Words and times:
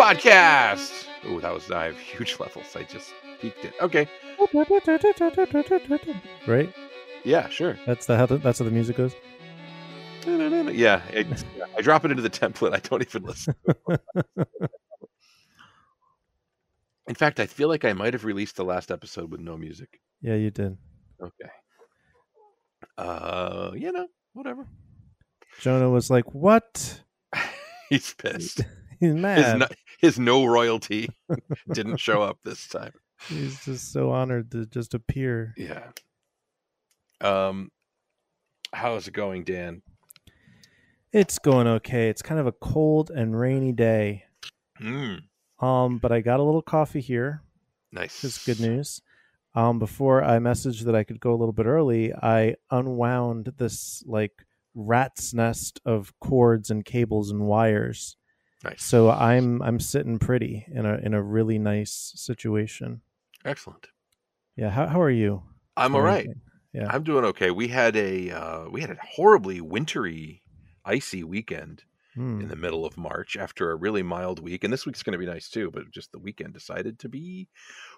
podcast. 0.00 1.06
Oh, 1.26 1.40
that 1.40 1.52
was 1.52 1.70
I 1.70 1.84
have 1.84 1.98
huge 1.98 2.36
levels. 2.40 2.74
I 2.74 2.84
just 2.84 3.12
peaked 3.40 3.64
it. 3.64 3.74
Okay. 3.80 4.08
Right? 6.46 6.72
Yeah, 7.24 7.48
sure. 7.50 7.78
That's 7.86 8.06
the 8.06 8.16
how 8.16 8.26
the, 8.26 8.38
that's 8.38 8.58
how 8.58 8.64
the 8.64 8.70
music 8.70 8.96
goes. 8.96 9.14
Yeah, 10.26 11.00
it's, 11.12 11.46
I 11.76 11.80
drop 11.80 12.04
it 12.04 12.10
into 12.10 12.22
the 12.22 12.28
template. 12.28 12.74
I 12.74 12.78
don't 12.78 13.00
even 13.00 13.22
listen. 13.24 13.54
In 17.08 17.14
fact, 17.14 17.40
I 17.40 17.46
feel 17.46 17.68
like 17.68 17.86
I 17.86 17.94
might 17.94 18.12
have 18.12 18.24
released 18.26 18.56
the 18.56 18.64
last 18.64 18.90
episode 18.90 19.30
with 19.32 19.40
no 19.40 19.56
music. 19.56 19.98
Yeah, 20.20 20.34
you 20.34 20.50
did. 20.50 20.76
Okay. 21.22 21.50
Uh, 22.98 23.70
you 23.74 23.90
know, 23.92 24.06
whatever. 24.34 24.68
Jonah 25.58 25.88
was 25.88 26.10
like, 26.10 26.34
"What?" 26.34 27.00
He's 27.88 28.12
pissed. 28.14 28.60
He's 29.00 29.12
His 29.12 29.16
mad. 29.16 29.58
no, 29.60 29.66
his 30.00 30.18
no 30.18 30.44
royalty 30.46 31.08
didn't 31.72 31.98
show 31.98 32.22
up 32.22 32.38
this 32.44 32.66
time. 32.68 32.92
He's 33.28 33.64
just 33.64 33.92
so 33.92 34.10
honored 34.10 34.50
to 34.52 34.66
just 34.66 34.94
appear. 34.94 35.54
Yeah. 35.56 35.90
Um, 37.20 37.70
how's 38.72 39.08
it 39.08 39.12
going, 39.14 39.44
Dan? 39.44 39.82
It's 41.12 41.38
going 41.38 41.66
okay. 41.66 42.08
It's 42.08 42.22
kind 42.22 42.40
of 42.40 42.46
a 42.46 42.52
cold 42.52 43.10
and 43.10 43.38
rainy 43.38 43.72
day. 43.72 44.24
Mm, 44.80 45.20
Um, 45.60 45.98
but 45.98 46.12
I 46.12 46.20
got 46.20 46.40
a 46.40 46.42
little 46.42 46.62
coffee 46.62 47.00
here. 47.00 47.42
nice. 47.92 48.22
This 48.22 48.36
is 48.38 48.44
good 48.44 48.60
news. 48.66 49.02
Um, 49.54 49.78
before 49.80 50.22
I 50.22 50.38
messaged 50.38 50.84
that 50.84 50.94
I 50.94 51.02
could 51.04 51.18
go 51.20 51.32
a 51.34 51.36
little 51.36 51.52
bit 51.52 51.66
early, 51.66 52.14
I 52.14 52.54
unwound 52.70 53.52
this 53.58 54.02
like 54.06 54.32
rat's 54.74 55.34
nest 55.34 55.80
of 55.84 56.12
cords 56.20 56.70
and 56.70 56.84
cables 56.84 57.30
and 57.32 57.42
wires. 57.42 58.16
Nice. 58.64 58.82
So 58.84 59.10
I'm 59.10 59.62
I'm 59.62 59.80
sitting 59.80 60.18
pretty 60.18 60.66
in 60.72 60.84
a 60.86 60.96
in 60.98 61.14
a 61.14 61.22
really 61.22 61.58
nice 61.58 62.12
situation. 62.16 63.00
excellent. 63.44 63.88
Yeah. 64.56 64.70
How 64.70 64.86
how 64.86 65.00
are 65.00 65.10
you? 65.10 65.42
I'm 65.76 65.94
all 65.94 66.02
right. 66.02 66.04
all 66.04 66.06
are 66.06 66.10
you 66.10 66.16
right. 66.16 66.24
doing? 66.26 66.40
Yeah. 66.72 66.86
I'm 66.94 67.02
doing 67.02 67.24
okay. 67.26 67.50
We 67.50 67.68
had 67.68 67.96
a 67.96 68.30
uh, 68.30 68.68
we 68.70 68.80
had 68.80 68.90
a 68.90 68.96
horribly 69.02 69.60
wintry, 69.60 70.42
icy 70.84 71.24
weekend 71.24 71.84
Hmm. 72.14 72.40
in 72.40 72.48
the 72.48 72.56
middle 72.56 72.84
of 72.84 72.96
March 72.98 73.36
after 73.36 73.70
a 73.70 73.76
really 73.76 74.02
mild 74.02 74.40
week, 74.42 74.64
and 74.64 74.72
this 74.72 74.84
week's 74.84 75.00
going 75.04 75.12
to 75.12 75.18
be 75.18 75.26
nice 75.26 75.48
too. 75.48 75.70
But 75.70 75.92
just 75.92 76.10
the 76.10 76.18
weekend 76.18 76.52
decided 76.52 76.98
to 76.98 77.08
be. 77.08 77.48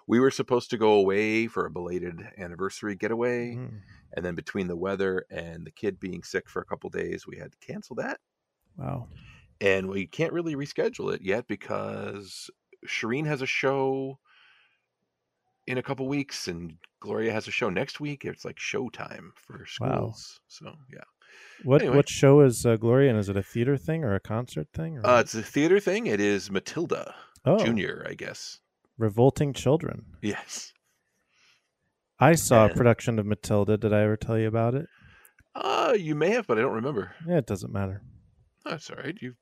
We 0.05 0.19
were 0.19 0.29
supposed 0.29 0.69
to 0.69 0.77
go 0.77 0.93
away 0.93 1.47
for 1.47 1.65
a 1.65 1.71
belated 1.71 2.21
anniversary 2.37 2.95
getaway, 2.95 3.55
Hmm. 3.55 3.77
and 4.15 4.23
then 4.23 4.35
between 4.35 4.67
the 4.67 4.75
weather 4.77 5.25
and 5.31 5.65
the 5.65 5.71
kid 5.71 5.99
being 5.99 6.21
sick 6.21 6.47
for 6.47 6.61
a 6.61 6.65
couple 6.65 6.91
days, 6.91 7.25
we 7.25 7.37
had 7.37 7.51
to 7.53 7.57
cancel 7.57 7.95
that. 7.97 8.19
Wow. 8.77 9.07
And 9.63 9.87
we 9.87 10.05
can't 10.05 10.33
really 10.33 10.55
reschedule 10.55 11.13
it 11.15 11.21
yet 11.21 11.47
because 11.47 12.49
Shireen 12.85 13.25
has 13.25 13.41
a 13.41 13.45
show 13.45 14.19
in 15.65 15.77
a 15.77 15.83
couple 15.83 16.05
weeks 16.07 16.49
and 16.49 16.73
Gloria 16.99 17.31
has 17.31 17.47
a 17.47 17.51
show 17.51 17.69
next 17.69 18.01
week. 18.01 18.25
It's 18.25 18.43
like 18.43 18.57
showtime 18.57 19.29
for 19.35 19.65
Wow. 19.79 20.11
schools. 20.11 20.39
So 20.49 20.73
yeah, 20.91 21.03
What 21.63 21.81
Anyway. 21.81 21.95
what 21.95 22.09
show 22.09 22.41
is 22.41 22.65
uh, 22.65 22.75
Gloria 22.75 23.11
in? 23.11 23.15
Is 23.15 23.29
it 23.29 23.37
a 23.37 23.43
theater 23.43 23.77
thing 23.77 24.03
or 24.03 24.13
a 24.13 24.19
concert 24.19 24.67
thing? 24.73 24.97
Or 24.97 25.07
uh, 25.07 25.19
it's 25.21 25.33
a 25.33 25.41
theater 25.41 25.79
thing. 25.79 26.07
It 26.07 26.19
is 26.19 26.51
Matilda 26.51 27.15
oh, 27.45 27.57
Junior, 27.63 28.05
I 28.09 28.15
guess. 28.15 28.59
Revolting 28.97 29.53
Children. 29.53 30.05
Yes. 30.21 30.73
I 32.19 32.35
saw 32.35 32.67
a 32.67 32.69
production 32.73 33.17
of 33.17 33.25
Matilda. 33.25 33.77
Did 33.77 33.91
I 33.93 34.01
ever 34.03 34.17
tell 34.17 34.37
you 34.37 34.47
about 34.47 34.75
it? 34.75 34.87
Uh, 35.55 35.93
you 35.97 36.15
may 36.15 36.29
have, 36.31 36.47
but 36.47 36.57
I 36.57 36.61
don't 36.61 36.73
remember. 36.73 37.15
Yeah, 37.27 37.37
it 37.37 37.47
doesn't 37.47 37.73
matter. 37.73 38.01
That's 38.65 38.89
all 38.89 38.97
right. 38.97 39.17
You. 39.21 39.35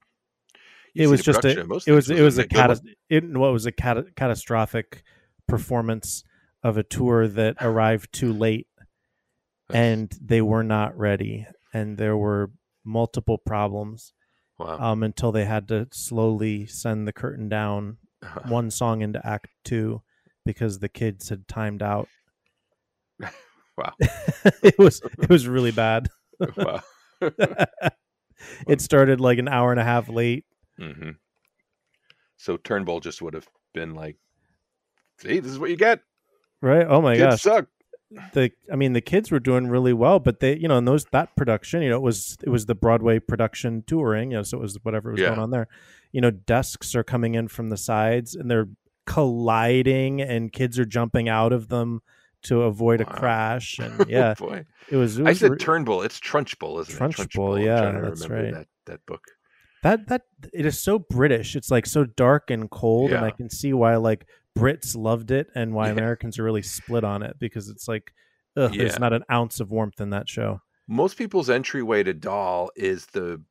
It 0.96 1.08
was 1.08 1.22
just 1.22 1.46
a 1.46 1.60
it 1.60 1.92
was 1.92 2.10
it 2.10 2.22
was 2.22 2.38
a 2.38 2.48
cata- 2.48 2.82
it 3.10 3.24
what 3.38 3.54
was 3.54 3.66
a 3.66 3.72
cata- 3.72 4.08
catastrophic 4.16 5.04
performance 5.48 6.24
of 6.64 6.78
a 6.78 6.84
tour 6.84 7.28
that 7.28 7.58
arrived 7.62 8.12
too 8.14 8.34
late 8.34 8.68
and 9.74 10.12
they 10.22 10.42
were 10.42 10.64
not 10.64 10.98
ready 10.98 11.46
and 11.74 11.98
there 11.98 12.18
were 12.18 12.52
multiple 12.84 13.38
problems 13.38 14.14
wow. 14.60 14.78
um, 14.80 15.04
until 15.04 15.32
they 15.32 15.46
had 15.46 15.68
to 15.68 15.88
slowly 15.92 16.66
send 16.66 17.08
the 17.08 17.14
curtain 17.14 17.48
down 17.48 17.98
one 18.48 18.70
song 18.70 19.02
into 19.02 19.26
act 19.26 19.48
2 19.66 20.02
because 20.46 20.80
the 20.80 20.90
kids 20.90 21.30
had 21.30 21.48
timed 21.48 21.82
out 21.82 22.08
wow. 23.78 23.94
it 24.64 24.78
was 24.78 25.02
it 25.20 25.30
was 25.30 25.48
really 25.48 25.72
bad 25.72 26.10
wow. 26.58 26.82
it 28.68 28.82
started 28.82 29.22
like 29.22 29.38
an 29.38 29.48
hour 29.48 29.72
and 29.72 29.80
a 29.80 29.84
half 29.84 30.10
late 30.10 30.46
hmm 30.82 31.10
So 32.38 32.58
Turnbull 32.58 33.00
just 33.00 33.22
would 33.22 33.34
have 33.34 33.48
been 33.74 33.94
like, 33.96 34.18
"See, 35.20 35.40
this 35.40 35.52
is 35.52 35.60
what 35.60 35.70
you 35.70 35.76
get. 35.78 36.02
right 36.62 36.86
oh 36.90 37.02
my 37.02 37.16
Kids 37.16 37.26
gosh 37.36 37.42
suck." 37.42 37.68
the 38.34 38.52
I 38.72 38.76
mean 38.76 38.92
the 38.94 39.00
kids 39.02 39.32
were 39.32 39.40
doing 39.40 39.68
really 39.68 39.94
well, 39.94 40.20
but 40.20 40.40
they 40.42 40.58
you 40.58 40.68
know 40.68 40.78
in 40.78 40.86
those 40.86 41.06
that 41.12 41.36
production 41.38 41.82
you 41.82 41.90
know 41.90 41.96
it 41.98 42.02
was 42.02 42.38
it 42.44 42.50
was 42.50 42.66
the 42.66 42.76
Broadway 42.76 43.20
production 43.20 43.84
touring 43.88 44.32
you 44.32 44.38
know 44.38 44.44
so 44.44 44.58
it 44.58 44.62
was 44.62 44.78
whatever 44.84 45.12
was 45.12 45.22
Yeah. 45.22 45.28
going 45.28 45.40
on 45.40 45.52
there. 45.52 45.68
You 46.12 46.20
know 46.22 46.32
desks 46.32 46.94
are 46.96 47.04
coming 47.04 47.36
in 47.36 47.48
from 47.48 47.70
the 47.70 47.78
sides 47.78 48.36
and 48.36 48.50
they're 48.52 48.68
colliding 49.06 50.22
and 50.22 50.52
kids 50.52 50.78
are 50.80 50.86
jumping 50.86 51.30
out 51.30 51.54
of 51.54 51.70
them 51.70 52.02
to 52.44 52.64
avoid 52.64 53.02
a 53.02 53.06
crash 53.06 53.78
and 53.80 54.06
yeah 54.10 54.34
oh 54.40 54.48
boy. 54.48 54.66
it 54.90 54.96
was, 54.98 55.20
it 55.20 55.28
I 55.28 55.34
said 55.34 55.52
re- 55.52 55.58
Turnbull. 55.58 56.02
It's 56.02 56.20
Trunchbull, 56.20 56.82
isn't 56.82 56.96
it? 56.96 57.00
Trunchbull, 57.00 57.64
yeah, 57.64 57.92
that's 58.02 58.22
remember 58.28 58.44
right. 58.44 58.54
That 58.54 58.68
that 58.88 59.06
book. 59.06 59.24
That 59.84 60.08
that 60.10 60.24
it 60.54 60.66
is 60.66 60.80
so 60.80 61.00
British. 61.00 61.56
It's 61.56 61.72
like 61.72 61.86
so 61.86 62.06
dark 62.06 62.52
and 62.52 62.70
cold 62.70 63.12
and 63.12 63.26
I 63.26 63.32
can 63.32 63.50
see 63.50 63.74
why 63.74 63.96
like 63.96 64.28
Brits 64.58 64.96
loved 64.96 65.32
it 65.32 65.48
and 65.56 65.74
why 65.74 65.88
Yeah. 65.88 65.94
Americans 65.94 66.38
are 66.38 66.44
really 66.44 66.62
split 66.62 67.04
on 67.04 67.24
it 67.24 67.38
because 67.40 67.70
it's 67.70 67.88
like 67.88 68.12
ugh, 68.58 68.74
Yeah. 68.76 68.84
there's 68.84 69.00
not 69.00 69.14
an 69.14 69.24
ounce 69.32 69.60
of 69.60 69.72
warmth 69.72 70.00
in 70.02 70.10
that 70.12 70.28
show. 70.30 70.62
Most 70.88 71.18
people's 71.18 71.50
entryway 71.50 72.04
to 72.04 72.14
Dahl 72.14 72.70
is 72.76 73.06
the 73.08 73.42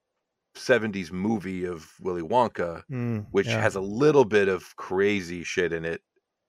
'70s 0.56 1.10
movie 1.10 1.64
of 1.64 1.90
Willy 2.00 2.22
Wonka, 2.22 2.82
Mm, 2.90 3.26
which 3.30 3.46
yeah. 3.46 3.60
has 3.60 3.76
a 3.76 3.80
little 3.80 4.24
bit 4.24 4.48
of 4.48 4.76
crazy 4.76 5.42
shit 5.44 5.72
in 5.72 5.84
it, 5.84 6.02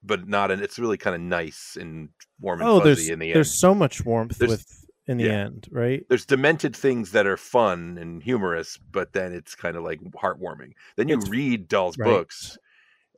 but 0.04 0.28
not. 0.28 0.52
And 0.52 0.62
it's 0.62 0.80
really 0.80 0.98
kind 0.98 1.16
of 1.16 1.22
nice 1.22 1.78
and 1.80 2.10
warm 2.40 2.60
and 2.62 2.70
oh, 2.70 2.82
fuzzy 2.82 3.12
in 3.14 3.20
the 3.20 3.28
end. 3.28 3.36
there's 3.36 3.54
so 3.54 3.74
much 3.76 4.04
warmth 4.04 4.38
There's- 4.38 4.52
with 4.52 4.81
in 5.08 5.18
the 5.18 5.26
yeah. 5.26 5.46
end, 5.46 5.68
right? 5.72 6.04
there's 6.10 6.26
demented 6.26 6.76
things 6.76 7.12
that 7.12 7.26
are 7.26 7.38
fun 7.38 7.98
and 8.00 8.22
humorous, 8.22 8.78
but 8.78 9.14
then 9.14 9.34
it's 9.34 9.56
kind 9.56 9.76
of 9.76 9.84
like 9.84 10.00
heartwarming. 10.12 10.72
Then 10.96 11.08
you 11.08 11.18
It's- 11.18 11.30
read 11.30 11.68
Dahl's 11.68 11.98
right. 11.98 12.08
books, 12.08 12.58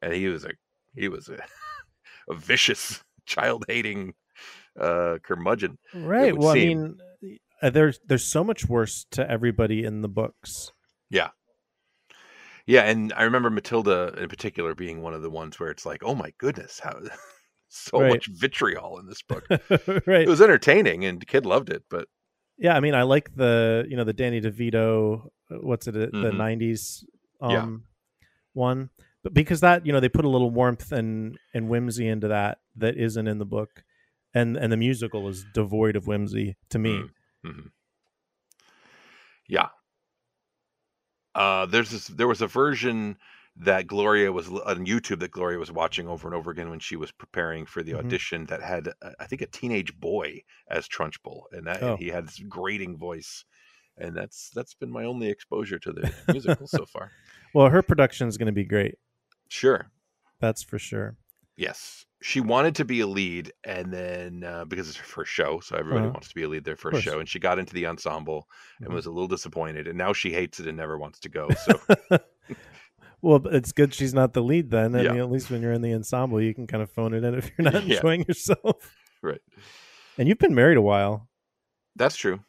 and 0.02 0.14
he 0.14 0.28
was 0.28 0.46
a 0.46 0.52
he 0.96 1.10
was 1.10 1.30
a, 1.30 1.40
a 2.30 2.36
vicious, 2.36 3.04
child 3.26 3.66
hating 3.68 4.14
uh, 4.80 5.18
curmudgeon. 5.24 5.78
Right. 5.94 6.38
Well, 6.38 6.50
I 6.50 6.56
mean, 6.56 6.98
uh, 7.62 7.70
there's 7.70 8.00
there's 8.06 8.26
so 8.26 8.44
much 8.44 8.66
worse 8.66 9.06
to 9.12 9.30
everybody 9.30 9.84
in 9.84 10.02
the 10.02 10.10
books. 10.10 10.72
Yeah. 11.10 11.30
Yeah, 12.66 12.84
and 12.84 13.12
I 13.18 13.24
remember 13.24 13.50
Matilda 13.50 14.14
in 14.18 14.30
particular 14.30 14.74
being 14.74 15.02
one 15.02 15.14
of 15.14 15.22
the 15.22 15.30
ones 15.30 15.60
where 15.60 15.70
it's 15.70 15.86
like, 15.86 16.02
oh 16.04 16.16
my 16.16 16.32
goodness, 16.38 16.80
how 16.82 16.94
so 17.76 18.00
Right. 18.00 18.10
much 18.12 18.28
vitriol 18.28 19.00
in 19.00 19.08
this 19.08 19.22
book. 19.28 19.46
right. 19.50 20.22
It 20.22 20.28
was 20.28 20.42
entertaining, 20.42 21.06
and 21.06 21.26
kid 21.28 21.46
loved 21.46 21.70
it, 21.70 21.84
but 21.90 22.08
yeah, 22.58 22.76
I 22.76 22.80
mean, 22.80 22.94
I 22.94 23.02
like 23.04 23.36
the 23.36 23.86
you 23.90 23.98
know 23.98 24.04
the 24.04 24.14
Danny 24.14 24.40
DeVito, 24.42 25.28
uh, 25.52 25.56
what's 25.62 25.88
it, 25.88 25.96
uh, 25.96 26.00
the 26.00 26.32
Mhm. 26.32 26.38
'90s 26.38 27.04
um, 27.42 27.52
Yeah. 27.52 28.28
one, 28.54 28.90
but 29.24 29.34
because 29.34 29.62
that 29.62 29.86
you 29.86 29.92
know 29.92 30.00
they 30.00 30.10
put 30.10 30.24
a 30.26 30.30
little 30.30 30.52
warmth 30.52 30.92
and 30.92 31.38
and 31.54 31.68
whimsy 31.68 32.08
into 32.08 32.28
that 32.28 32.60
that 32.76 32.96
isn't 32.96 33.28
in 33.28 33.40
the 33.40 33.46
book, 33.46 33.84
and 34.34 34.56
and 34.56 34.72
the 34.72 34.78
musical 34.78 35.28
is 35.28 35.44
devoid 35.54 35.96
of 35.96 36.06
whimsy 36.08 36.56
to 36.70 36.78
me. 36.80 37.00
Mm. 37.00 37.10
Mhm. 37.46 37.72
Yeah. 39.48 39.70
Uh, 41.36 41.66
there's 41.66 41.90
this. 41.90 42.08
There 42.08 42.28
was 42.28 42.42
a 42.42 42.48
version 42.48 43.18
that 43.56 43.86
Gloria 43.88 44.32
was 44.32 44.48
on 44.50 44.86
YouTube 44.86 45.20
that 45.20 45.32
Gloria 45.32 45.60
was 45.60 45.72
watching 45.72 46.08
over 46.08 46.28
and 46.28 46.36
over 46.36 46.50
again 46.52 46.70
when 46.70 46.80
she 46.80 46.96
was 46.96 47.12
preparing 47.12 47.66
for 47.66 47.84
the 47.84 47.92
Mhm. 47.94 48.00
audition. 48.00 48.46
That 48.48 48.62
had, 48.64 48.90
uh, 49.02 49.12
I 49.20 49.26
think, 49.28 49.42
a 49.42 49.46
teenage 49.46 49.96
boy 50.00 50.44
as 50.68 50.88
Trunchbull, 50.88 51.44
and 51.52 51.68
that 51.68 51.84
Oh. 51.84 51.92
and 51.92 52.00
he 52.00 52.08
had 52.10 52.28
this 52.28 52.40
grating 52.40 52.98
voice, 52.98 53.46
and 53.98 54.16
that's 54.18 54.50
that's 54.56 54.74
been 54.74 54.90
my 54.90 55.04
only 55.04 55.30
exposure 55.30 55.78
to 55.80 55.92
the 55.94 56.12
musical 56.30 56.68
so 56.68 56.86
far. 56.86 57.12
Well, 57.54 57.70
her 57.70 57.84
production 57.84 58.28
is 58.28 58.36
going 58.40 58.48
to 58.48 58.52
be 58.52 58.64
great. 58.64 58.96
Sure. 59.48 59.92
That's 60.40 60.64
for 60.64 60.80
sure. 60.80 61.18
Yes. 61.56 62.08
She 62.24 62.42
wanted 62.42 62.74
to 62.78 62.86
be 62.86 63.02
a 63.02 63.06
lead, 63.06 63.54
and 63.64 63.94
then 63.94 64.44
uh, 64.44 64.66
because 64.66 64.90
it's 64.90 64.98
her 64.98 65.04
first 65.06 65.32
show, 65.32 65.60
so 65.60 65.76
everybody 65.76 66.06
Uh-huh. 66.06 66.14
wants 66.14 66.30
to 66.30 66.34
be 66.34 66.42
a 66.42 66.50
lead 66.50 66.64
their 66.64 66.76
first 66.76 67.04
show, 67.04 67.20
and 67.20 67.30
she 67.30 67.38
got 67.38 67.60
into 67.60 67.76
the 67.76 67.86
ensemble 67.86 68.50
and 68.80 68.88
Mhm. 68.90 68.94
was 68.96 69.06
a 69.06 69.12
little 69.12 69.28
disappointed, 69.28 69.88
and 69.88 69.96
now 69.96 70.14
she 70.14 70.34
hates 70.34 70.60
it 70.60 70.66
and 70.68 70.76
never 70.76 70.98
wants 70.98 71.20
to 71.20 71.30
go. 71.30 71.48
So 71.52 71.80
well, 73.24 73.42
it's 73.48 73.72
good 73.72 73.94
she's 73.94 74.14
not 74.14 74.34
the 74.34 74.44
lead 74.44 74.70
then. 74.70 74.94
I 74.96 75.02
Yeah. 75.04 75.12
mean, 75.14 75.22
at 75.22 75.32
least 75.32 75.50
when 75.50 75.62
you're 75.64 75.72
in 75.74 75.82
the 75.82 75.94
ensemble, 75.94 76.40
you 76.42 76.54
can 76.54 76.68
kind 76.68 76.84
of 76.84 76.92
phone 76.92 77.14
it 77.16 77.24
in 77.24 77.34
if 77.34 77.50
you're 77.58 77.64
not 77.72 77.84
Yeah. 77.86 77.96
enjoying 77.96 78.26
yourself. 78.28 78.96
right, 79.24 79.42
And 80.20 80.28
you've 80.28 80.38
been 80.38 80.54
married 80.54 80.78
a 80.78 80.82
while. 80.82 81.28
that's 81.96 82.16
true. 82.16 82.42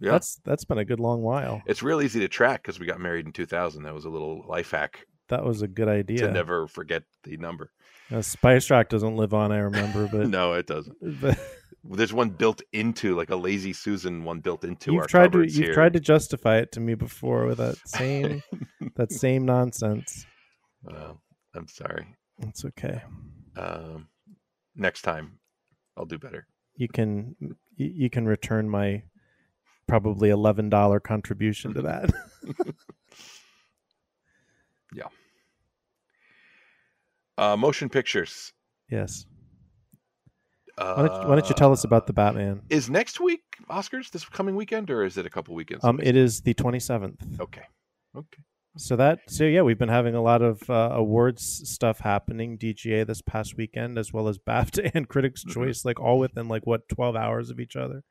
Yeah, 0.00 0.10
That's 0.12 0.36
that's 0.44 0.64
been 0.64 0.78
a 0.78 0.84
good 0.84 1.00
long 1.00 1.22
while. 1.22 1.62
it's 1.66 1.82
real 1.82 2.02
easy 2.02 2.20
to 2.20 2.28
track 2.28 2.62
because 2.62 2.78
we 2.78 2.86
got 2.86 3.00
married 3.00 3.26
in 3.26 3.32
2000. 3.32 3.82
That 3.84 3.94
was 3.94 4.04
a 4.04 4.10
little 4.10 4.44
life 4.46 4.70
hack 4.70 5.06
that 5.28 5.42
was 5.42 5.62
a 5.62 5.68
good 5.68 5.88
idea 5.88 6.18
to 6.18 6.30
never 6.30 6.66
forget 6.68 7.02
the 7.22 7.38
number. 7.38 7.70
Uh, 8.12 8.20
Spice 8.20 8.68
Rock 8.70 8.90
doesn't 8.90 9.16
live 9.16 9.32
on, 9.32 9.50
I 9.52 9.58
remember, 9.58 10.06
but 10.12 10.28
no, 10.28 10.52
it 10.52 10.66
doesn't. 10.66 10.96
But... 11.20 11.38
There's 11.86 12.12
one 12.12 12.30
built 12.30 12.62
into 12.72 13.14
like 13.14 13.30
a 13.30 13.36
Lazy 13.36 13.72
Susan 13.72 14.24
one 14.24 14.40
built 14.40 14.64
into 14.64 14.92
you've 14.92 15.02
our 15.02 15.06
tried 15.06 15.32
to 15.32 15.40
you've 15.40 15.52
here. 15.52 15.74
tried 15.74 15.92
to 15.92 16.00
justify 16.00 16.56
it 16.58 16.72
to 16.72 16.80
me 16.80 16.94
before 16.94 17.46
with 17.46 17.58
that 17.58 17.76
same 17.88 18.42
that 18.96 19.12
same 19.12 19.44
nonsense. 19.44 20.26
Well, 20.82 21.20
I'm 21.54 21.68
sorry. 21.68 22.16
It's 22.40 22.64
okay. 22.64 23.02
Um, 23.56 24.08
next 24.74 25.02
time, 25.02 25.38
I'll 25.96 26.06
do 26.06 26.18
better. 26.18 26.46
You 26.76 26.88
can 26.88 27.36
you 27.76 28.08
can 28.10 28.26
return 28.26 28.68
my 28.68 29.02
probably 29.86 30.30
eleven 30.30 30.70
dollar 30.70 31.00
contribution 31.00 31.74
to 31.74 31.82
that. 31.82 32.10
yeah. 34.94 35.08
Uh, 37.36 37.56
motion 37.56 37.88
pictures. 37.88 38.52
Yes. 38.90 39.26
Uh, 40.76 40.94
why, 40.94 41.06
don't 41.06 41.22
you, 41.22 41.28
why, 41.28 41.34
don't 41.36 41.48
you, 41.48 41.54
tell 41.54 41.72
us 41.72 41.84
about 41.84 42.06
the 42.06 42.12
Batman? 42.12 42.62
Is 42.68 42.90
next 42.90 43.20
week 43.20 43.42
Oscars 43.70 44.10
this 44.10 44.24
coming 44.24 44.56
weekend, 44.56 44.90
or 44.90 45.04
is 45.04 45.16
it 45.16 45.26
a 45.26 45.30
couple 45.30 45.54
weekends? 45.54 45.84
Um, 45.84 46.00
it 46.02 46.16
is 46.16 46.40
the 46.40 46.54
twenty 46.54 46.80
seventh. 46.80 47.24
Okay. 47.40 47.62
Okay. 48.16 48.42
So 48.76 48.96
that 48.96 49.20
so 49.28 49.44
yeah, 49.44 49.62
we've 49.62 49.78
been 49.78 49.88
having 49.88 50.16
a 50.16 50.22
lot 50.22 50.42
of 50.42 50.68
uh, 50.68 50.90
awards 50.92 51.62
stuff 51.70 52.00
happening. 52.00 52.58
DGA 52.58 53.06
this 53.06 53.22
past 53.22 53.56
weekend, 53.56 53.98
as 53.98 54.12
well 54.12 54.26
as 54.26 54.38
BAFTA 54.38 54.90
and 54.94 55.08
Critics' 55.08 55.44
mm-hmm. 55.44 55.64
Choice, 55.64 55.84
like 55.84 56.00
all 56.00 56.18
within 56.18 56.48
like 56.48 56.66
what 56.66 56.88
twelve 56.88 57.14
hours 57.14 57.50
of 57.50 57.60
each 57.60 57.76
other. 57.76 58.02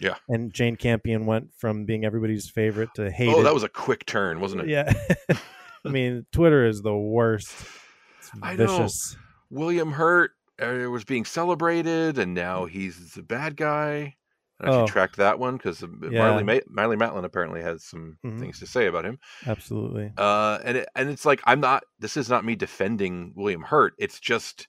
Yeah. 0.00 0.14
And 0.28 0.52
Jane 0.52 0.76
Campion 0.76 1.26
went 1.26 1.52
from 1.58 1.84
being 1.84 2.04
everybody's 2.04 2.48
favorite 2.48 2.90
to 2.94 3.10
hate. 3.10 3.28
Oh, 3.28 3.42
that 3.42 3.54
was 3.54 3.62
a 3.62 3.68
quick 3.68 4.06
turn, 4.06 4.40
wasn't 4.40 4.62
it? 4.62 4.68
Yeah. 4.68 4.92
I 5.84 5.88
mean, 5.88 6.26
Twitter 6.32 6.66
is 6.66 6.82
the 6.82 6.96
worst. 6.96 7.52
It's 8.18 8.30
I 8.40 8.54
know. 8.54 8.88
William 9.50 9.92
Hurt 9.92 10.30
uh, 10.62 10.90
was 10.90 11.04
being 11.04 11.24
celebrated, 11.24 12.18
and 12.18 12.34
now 12.34 12.64
he's 12.64 13.12
the 13.14 13.22
bad 13.22 13.56
guy. 13.56 14.16
I 14.60 14.66
actually 14.66 14.82
oh. 14.82 14.86
tracked 14.86 15.16
that 15.16 15.38
one 15.38 15.56
because 15.56 15.82
yeah. 15.82 15.88
Marlee, 15.88 16.62
Ma- 16.68 16.84
Matlin 16.94 17.24
apparently 17.24 17.62
has 17.62 17.84
some 17.84 18.16
mm-hmm. 18.24 18.38
things 18.38 18.60
to 18.60 18.66
say 18.66 18.86
about 18.86 19.04
him. 19.04 19.18
Absolutely. 19.46 20.12
Uh, 20.16 20.58
and 20.64 20.76
it, 20.78 20.88
and 20.94 21.10
it's 21.10 21.24
like 21.24 21.40
I'm 21.44 21.60
not. 21.60 21.82
This 21.98 22.16
is 22.16 22.28
not 22.28 22.44
me 22.44 22.54
defending 22.54 23.32
William 23.34 23.62
Hurt. 23.62 23.94
It's 23.98 24.20
just 24.20 24.68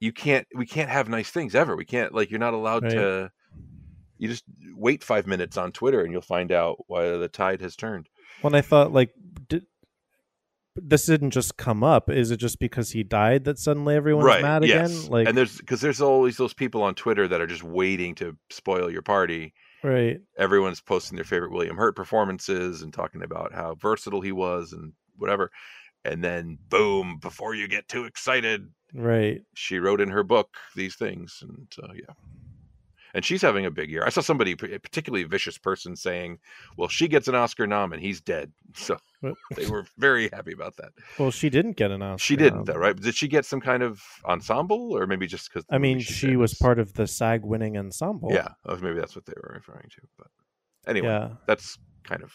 you 0.00 0.12
can't. 0.12 0.46
We 0.54 0.66
can't 0.66 0.88
have 0.88 1.08
nice 1.08 1.30
things 1.30 1.54
ever. 1.54 1.76
We 1.76 1.84
can't 1.84 2.14
like 2.14 2.30
you're 2.30 2.40
not 2.40 2.54
allowed 2.54 2.84
right. 2.84 2.92
to. 2.92 3.30
You 4.16 4.28
just 4.28 4.44
wait 4.74 5.04
five 5.04 5.26
minutes 5.26 5.56
on 5.56 5.70
Twitter 5.70 6.02
and 6.02 6.10
you'll 6.10 6.22
find 6.22 6.50
out 6.50 6.78
why 6.86 7.08
the 7.16 7.28
tide 7.28 7.60
has 7.60 7.76
turned. 7.76 8.08
When 8.40 8.54
I 8.54 8.62
thought 8.62 8.92
like, 8.92 9.12
did, 9.48 9.66
this 10.82 11.06
didn't 11.06 11.30
just 11.30 11.56
come 11.56 11.82
up. 11.82 12.10
Is 12.10 12.30
it 12.30 12.38
just 12.38 12.58
because 12.58 12.90
he 12.90 13.02
died 13.02 13.44
that 13.44 13.58
suddenly 13.58 13.94
everyone's 13.94 14.26
right, 14.26 14.42
mad 14.42 14.64
yes. 14.64 14.90
again? 14.90 15.10
Like, 15.10 15.28
and 15.28 15.36
there's 15.36 15.56
because 15.56 15.80
there's 15.80 16.00
always 16.00 16.36
those 16.36 16.54
people 16.54 16.82
on 16.82 16.94
Twitter 16.94 17.28
that 17.28 17.40
are 17.40 17.46
just 17.46 17.62
waiting 17.62 18.14
to 18.16 18.36
spoil 18.50 18.90
your 18.90 19.02
party. 19.02 19.54
Right. 19.82 20.20
Everyone's 20.36 20.80
posting 20.80 21.16
their 21.16 21.24
favorite 21.24 21.52
William 21.52 21.76
Hurt 21.76 21.94
performances 21.94 22.82
and 22.82 22.92
talking 22.92 23.22
about 23.22 23.52
how 23.52 23.76
versatile 23.76 24.20
he 24.20 24.32
was 24.32 24.72
and 24.72 24.92
whatever. 25.16 25.50
And 26.04 26.22
then 26.22 26.58
boom, 26.68 27.18
before 27.20 27.54
you 27.54 27.68
get 27.68 27.88
too 27.88 28.04
excited, 28.04 28.68
right? 28.94 29.40
She 29.54 29.78
wrote 29.78 30.00
in 30.00 30.10
her 30.10 30.22
book 30.22 30.48
these 30.74 30.96
things, 30.96 31.42
and 31.42 31.68
uh, 31.82 31.92
yeah 31.94 32.14
and 33.14 33.24
she's 33.24 33.42
having 33.42 33.66
a 33.66 33.70
big 33.70 33.90
year. 33.90 34.04
I 34.04 34.10
saw 34.10 34.20
somebody, 34.20 34.52
a 34.52 34.56
particularly 34.56 35.24
vicious 35.24 35.58
person, 35.58 35.96
saying, 35.96 36.38
"Well, 36.76 36.88
she 36.88 37.08
gets 37.08 37.28
an 37.28 37.34
Oscar 37.34 37.66
nom 37.66 37.92
and 37.92 38.02
he's 38.02 38.20
dead." 38.20 38.52
So 38.74 38.96
they 39.56 39.66
were 39.66 39.86
very 39.96 40.28
happy 40.32 40.52
about 40.52 40.76
that. 40.76 40.90
Well, 41.18 41.32
she 41.32 41.50
didn't 41.50 41.76
get 41.76 41.90
an 41.90 42.02
Oscar. 42.02 42.24
She 42.24 42.36
didn't, 42.36 42.66
though, 42.66 42.74
right? 42.74 42.94
Did 42.94 43.14
she 43.14 43.26
get 43.26 43.44
some 43.44 43.60
kind 43.60 43.82
of 43.82 44.00
ensemble, 44.24 44.96
or 44.96 45.06
maybe 45.06 45.26
just 45.26 45.52
because? 45.52 45.64
I 45.70 45.78
mean, 45.78 45.98
she 45.98 46.36
was 46.36 46.54
part 46.54 46.78
of 46.78 46.94
the 46.94 47.06
SAG-winning 47.06 47.76
ensemble. 47.76 48.30
Yeah, 48.32 48.48
oh, 48.66 48.76
maybe 48.76 49.00
that's 49.00 49.16
what 49.16 49.26
they 49.26 49.32
were 49.36 49.54
referring 49.54 49.88
to. 49.90 50.02
But 50.16 50.28
anyway, 50.86 51.08
yeah. 51.08 51.30
that's 51.46 51.78
kind 52.04 52.22
of 52.22 52.32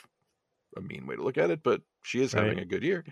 a 0.75 0.81
mean 0.81 1.07
way 1.07 1.15
to 1.15 1.23
look 1.23 1.37
at 1.37 1.49
it. 1.49 1.63
But 1.63 1.81
she 2.03 2.21
is 2.21 2.33
having 2.33 2.59
a 2.59 2.65
good 2.65 2.83
year. 2.83 3.05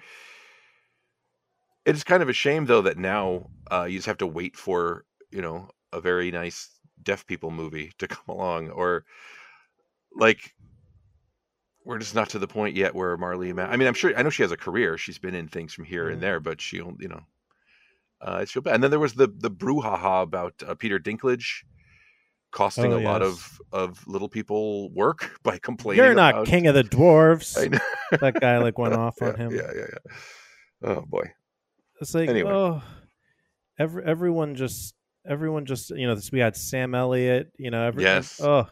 It's 1.85 2.03
kind 2.03 2.21
of 2.21 2.29
a 2.29 2.33
shame, 2.33 2.65
though, 2.65 2.81
that 2.81 2.97
now 2.97 3.49
uh, 3.71 3.83
you 3.83 3.97
just 3.97 4.07
have 4.07 4.17
to 4.17 4.27
wait 4.27 4.57
for 4.57 5.05
you 5.31 5.41
know 5.41 5.69
a 5.93 6.01
very 6.01 6.31
nice 6.31 6.69
deaf 7.03 7.25
people 7.25 7.51
movie 7.51 7.91
to 7.97 8.07
come 8.07 8.25
along 8.27 8.69
or 8.69 9.05
like 10.15 10.53
we're 11.83 11.97
just 11.97 12.15
not 12.15 12.29
to 12.29 12.39
the 12.39 12.47
point 12.47 12.75
yet 12.75 12.93
where 12.93 13.17
Marlee 13.17 13.57
I 13.57 13.75
mean 13.75 13.87
I'm 13.87 13.93
sure 13.93 14.15
I 14.17 14.21
know 14.21 14.29
she 14.29 14.43
has 14.43 14.51
a 14.51 14.57
career. 14.57 14.97
She's 14.97 15.17
been 15.17 15.35
in 15.35 15.47
things 15.47 15.73
from 15.73 15.85
here 15.85 16.09
and 16.09 16.21
there 16.21 16.39
but 16.39 16.61
she 16.61 16.77
you 16.77 17.07
know 17.07 17.21
uh 18.21 18.39
it's 18.41 18.55
real 18.55 18.63
bad. 18.63 18.75
And 18.75 18.83
then 18.83 18.91
there 18.91 18.99
was 18.99 19.13
the 19.13 19.27
the 19.27 19.51
brouhaha 19.51 20.23
about 20.23 20.53
uh, 20.67 20.75
Peter 20.75 20.99
Dinklage 20.99 21.63
costing 22.51 22.93
oh, 22.93 22.97
a 22.97 22.99
yes. 22.99 23.05
lot 23.05 23.21
of 23.21 23.61
of 23.71 24.05
little 24.07 24.29
people 24.29 24.91
work 24.91 25.39
by 25.43 25.57
complaining 25.57 26.03
you're 26.03 26.13
not 26.13 26.33
about... 26.33 26.47
king 26.47 26.67
of 26.67 26.75
the 26.75 26.83
dwarves. 26.83 27.53
that 28.19 28.39
guy 28.39 28.57
like 28.57 28.77
went 28.77 28.93
off 28.97 29.15
yeah, 29.21 29.27
on 29.29 29.35
him. 29.35 29.51
yeah 29.51 29.71
yeah 29.73 29.85
yeah. 29.89 30.13
Oh 30.83 31.01
boy. 31.01 31.31
It's 31.99 32.13
like 32.13 32.29
anyway. 32.29 32.51
oh 32.51 32.81
every, 33.79 34.03
everyone 34.03 34.55
just 34.55 34.93
everyone 35.27 35.65
just 35.65 35.89
you 35.91 36.07
know 36.07 36.15
this 36.15 36.31
we 36.31 36.39
had 36.39 36.55
Sam 36.55 36.95
Elliott, 36.95 37.51
you 37.57 37.71
know, 37.71 37.85
everyone. 37.85 38.13
Yes. 38.13 38.39
Oh, 38.41 38.67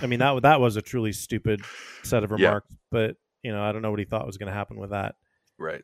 I 0.00 0.06
mean 0.06 0.18
that 0.20 0.42
that 0.42 0.60
was 0.60 0.76
a 0.76 0.82
truly 0.82 1.12
stupid 1.12 1.62
set 2.02 2.24
of 2.24 2.30
remarks, 2.30 2.68
yeah. 2.70 2.76
but 2.90 3.16
you 3.42 3.52
know 3.52 3.62
I 3.62 3.72
don't 3.72 3.82
know 3.82 3.90
what 3.90 3.98
he 3.98 4.04
thought 4.04 4.26
was 4.26 4.38
going 4.38 4.48
to 4.48 4.54
happen 4.54 4.78
with 4.78 4.90
that. 4.90 5.14
Right. 5.58 5.82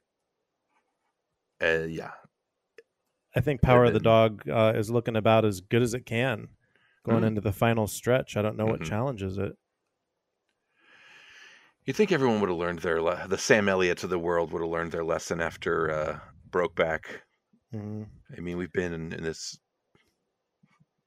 Uh, 1.63 1.85
yeah. 1.89 2.11
I 3.35 3.41
think 3.41 3.63
Power 3.63 3.85
of 3.85 3.95
the 3.95 4.01
Dog 4.01 4.47
uh, 4.49 4.73
is 4.77 4.91
looking 4.91 5.17
about 5.17 5.45
as 5.47 5.61
good 5.61 5.81
as 5.81 5.95
it 5.95 6.05
can 6.05 6.49
going 7.05 7.19
mm-hmm. 7.19 7.29
into 7.29 7.41
the 7.41 7.53
final 7.53 7.87
stretch. 7.87 8.37
I 8.37 8.43
don't 8.43 8.57
know 8.57 8.67
what 8.67 8.81
mm-hmm. 8.81 8.91
challenges 8.91 9.39
it. 9.39 9.57
You 11.85 11.93
think 11.93 12.13
everyone 12.13 12.41
would 12.41 12.51
have 12.51 12.59
learned 12.59 12.81
their 12.81 13.01
le- 13.01 13.27
the 13.27 13.39
Sam 13.39 13.69
Elliott's 13.69 14.05
of 14.05 14.11
the 14.11 14.19
world 14.19 14.53
would 14.53 14.63
have 14.63 14.71
learned 14.71 14.93
their 14.93 15.03
lesson 15.03 15.41
after 15.41 15.91
uh, 15.91 16.19
Brokeback. 16.51 17.05
Mm-hmm. 17.75 18.03
I 18.37 18.41
mean, 18.41 18.57
we've 18.57 18.73
been 18.73 18.93
in, 18.93 19.13
in 19.13 19.25
this 19.25 19.59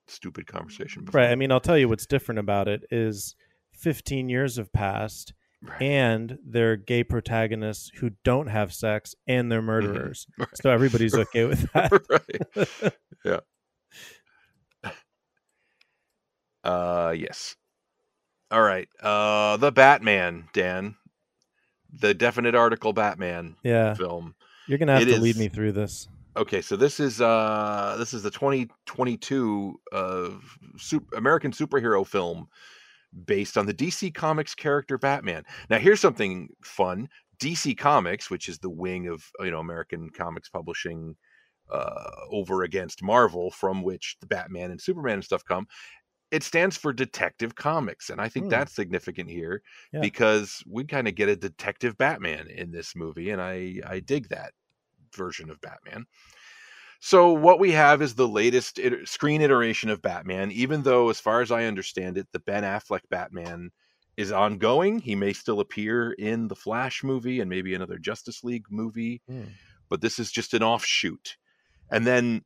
stupid 0.08 0.48
conversation 0.48 1.06
before. 1.06 1.22
Right. 1.22 1.32
I 1.32 1.36
mean, 1.36 1.52
I'll 1.52 1.60
tell 1.60 1.78
you 1.78 1.90
what's 1.90 2.06
different 2.06 2.40
about 2.40 2.68
it 2.68 2.84
is 2.92 3.36
15 3.74 4.30
years 4.30 4.58
have 4.58 4.72
passed 4.72 5.34
right. 5.62 5.82
and 5.82 6.38
they're 6.46 6.76
gay 6.76 7.04
protagonists 7.04 7.92
who 7.98 8.12
don't 8.24 8.48
have 8.48 8.74
sex 8.74 9.16
and 9.28 9.52
they're 9.52 9.60
mm-hmm. 9.60 9.68
murderers. 9.68 10.28
Mm-hmm. 10.32 10.42
Right. 10.44 10.58
So 10.58 10.70
everybody's 10.70 11.16
okay 11.16 11.46
with 11.46 11.72
that. 11.74 11.92
right. 12.10 12.94
Yeah. 13.24 13.40
Uh 16.64 17.14
yes. 17.16 17.56
All 18.50 18.62
right. 18.62 18.88
Uh 19.00 19.58
The 19.58 19.72
Batman, 19.72 20.50
Dan. 20.52 20.96
The 21.94 22.16
definite 22.16 22.56
article 22.56 22.92
Batman 22.92 23.56
yeah. 23.64 23.94
film. 23.94 24.34
You're 24.68 24.80
going 24.80 24.88
to 24.88 24.94
have 24.94 25.04
it 25.04 25.06
to 25.06 25.12
is... 25.14 25.22
lead 25.22 25.38
me 25.38 25.48
through 25.48 25.74
this. 25.74 26.08
Okay, 26.38 26.62
so 26.62 26.76
this 26.76 27.00
is 27.00 27.22
uh 27.22 27.96
this 27.98 28.14
is 28.14 28.24
the 28.24 28.32
2022 28.32 29.80
uh 29.92 30.30
super, 30.78 31.16
American 31.16 31.52
superhero 31.52 32.06
film 32.06 32.48
based 33.26 33.58
on 33.58 33.66
the 33.66 33.74
DC 33.74 34.14
Comics 34.14 34.54
character 34.54 34.98
Batman. 34.98 35.44
Now 35.70 35.80
here's 35.80 36.02
something 36.02 36.50
fun. 36.64 37.08
DC 37.40 37.78
Comics, 37.78 38.30
which 38.30 38.50
is 38.50 38.60
the 38.60 38.70
wing 38.70 39.08
of 39.08 39.24
you 39.40 39.52
know 39.52 39.60
American 39.60 40.10
comics 40.10 40.50
publishing 40.50 41.16
uh 41.72 42.12
over 42.32 42.64
against 42.64 43.02
Marvel 43.02 43.50
from 43.52 43.82
which 43.82 44.18
the 44.20 44.28
Batman 44.28 44.72
and 44.72 44.82
Superman 44.82 45.16
and 45.16 45.24
stuff 45.24 45.46
come, 45.46 45.68
it 46.32 46.44
stands 46.44 46.76
for 46.76 46.92
Detective 46.92 47.56
Comics, 47.56 48.10
and 48.10 48.20
I 48.20 48.28
think 48.28 48.46
hmm. 48.46 48.50
that's 48.50 48.76
significant 48.76 49.30
here 49.30 49.62
yeah. 49.94 50.02
because 50.02 50.62
we 50.70 50.84
kind 50.84 51.08
of 51.08 51.16
get 51.16 51.30
a 51.30 51.36
detective 51.38 51.98
Batman 51.98 52.48
in 52.50 52.72
this 52.72 52.94
movie, 52.94 53.30
and 53.30 53.42
I 53.42 53.76
I 53.88 54.02
dig 54.02 54.28
that 54.30 54.52
version 55.16 55.50
of 55.50 55.62
Batman. 55.62 56.06
So 57.00 57.32
what 57.34 57.60
we 57.60 57.72
have 57.72 58.02
is 58.02 58.16
the 58.16 58.28
latest 58.28 58.80
it- 58.80 59.08
screen 59.08 59.42
iteration 59.42 59.90
of 59.90 60.02
Batman. 60.02 60.52
Even 60.52 60.84
though, 60.84 61.10
as 61.10 61.20
far 61.20 61.42
as 61.42 61.52
I 61.52 61.66
understand 61.66 62.18
it, 62.18 62.28
the 62.32 62.40
Ben 62.40 62.64
Affleck 62.64 63.02
Batman 63.10 63.72
is 64.18 64.32
ongoing. 64.32 65.00
He 65.00 65.16
may 65.16 65.34
still 65.34 65.60
appear 65.60 66.14
in 66.14 66.48
the 66.48 66.56
Flash 66.56 67.04
movie 67.04 67.42
and 67.42 67.50
maybe 67.50 67.74
another 67.74 67.98
Justice 67.98 68.44
League 68.44 68.66
movie, 68.70 69.22
mm. 69.30 69.50
but 69.90 70.02
this 70.02 70.20
is 70.20 70.32
just 70.32 70.54
an 70.54 70.64
offshoot. 70.64 71.36
And 71.92 72.08
then 72.08 72.44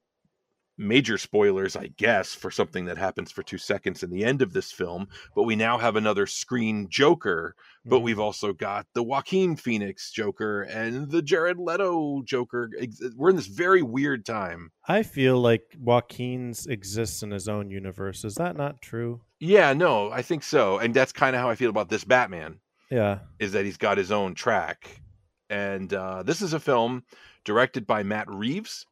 major 0.79 1.17
spoilers, 1.17 1.75
I 1.75 1.87
guess, 1.97 2.33
for 2.33 2.49
something 2.49 2.85
that 2.85 2.97
happens 2.97 3.31
for 3.31 3.43
two 3.43 3.57
seconds 3.57 4.01
in 4.01 4.09
the 4.09 4.23
end 4.23 4.41
of 4.41 4.53
this 4.53 4.71
film. 4.71 5.07
But 5.35 5.43
we 5.43 5.55
now 5.55 5.77
have 5.77 5.95
another 5.95 6.25
screen 6.25 6.87
Joker, 6.89 7.55
but 7.85 7.97
mm-hmm. 7.97 8.05
we've 8.05 8.19
also 8.19 8.53
got 8.53 8.87
the 8.93 9.03
Joaquin 9.03 9.55
Phoenix 9.55 10.11
Joker 10.11 10.63
and 10.63 11.11
the 11.11 11.21
Jared 11.21 11.59
Leto 11.59 12.23
Joker. 12.23 12.71
We're 13.15 13.29
in 13.29 13.35
this 13.35 13.47
very 13.47 13.81
weird 13.81 14.25
time. 14.25 14.71
I 14.87 15.03
feel 15.03 15.39
like 15.39 15.75
Joaquin's 15.77 16.65
exists 16.65 17.21
in 17.21 17.31
his 17.31 17.47
own 17.47 17.69
universe. 17.69 18.23
Is 18.23 18.35
that 18.35 18.57
not 18.57 18.81
true? 18.81 19.21
Yeah, 19.39 19.73
no, 19.73 20.09
I 20.11 20.21
think 20.21 20.43
so. 20.43 20.79
And 20.79 20.93
that's 20.93 21.11
kind 21.11 21.35
of 21.35 21.41
how 21.41 21.49
I 21.49 21.55
feel 21.55 21.69
about 21.69 21.89
this 21.89 22.03
Batman. 22.03 22.59
Yeah. 22.89 23.19
Is 23.37 23.51
that 23.51 23.65
he's 23.65 23.77
got 23.77 23.99
his 23.99 24.11
own 24.11 24.33
track 24.33 25.01
and 25.49 25.93
uh, 25.93 26.23
this 26.23 26.41
is 26.41 26.53
a 26.53 26.59
film 26.59 27.03
directed 27.43 27.87
by 27.87 28.03
Matt 28.03 28.29
Reeves, 28.29 28.85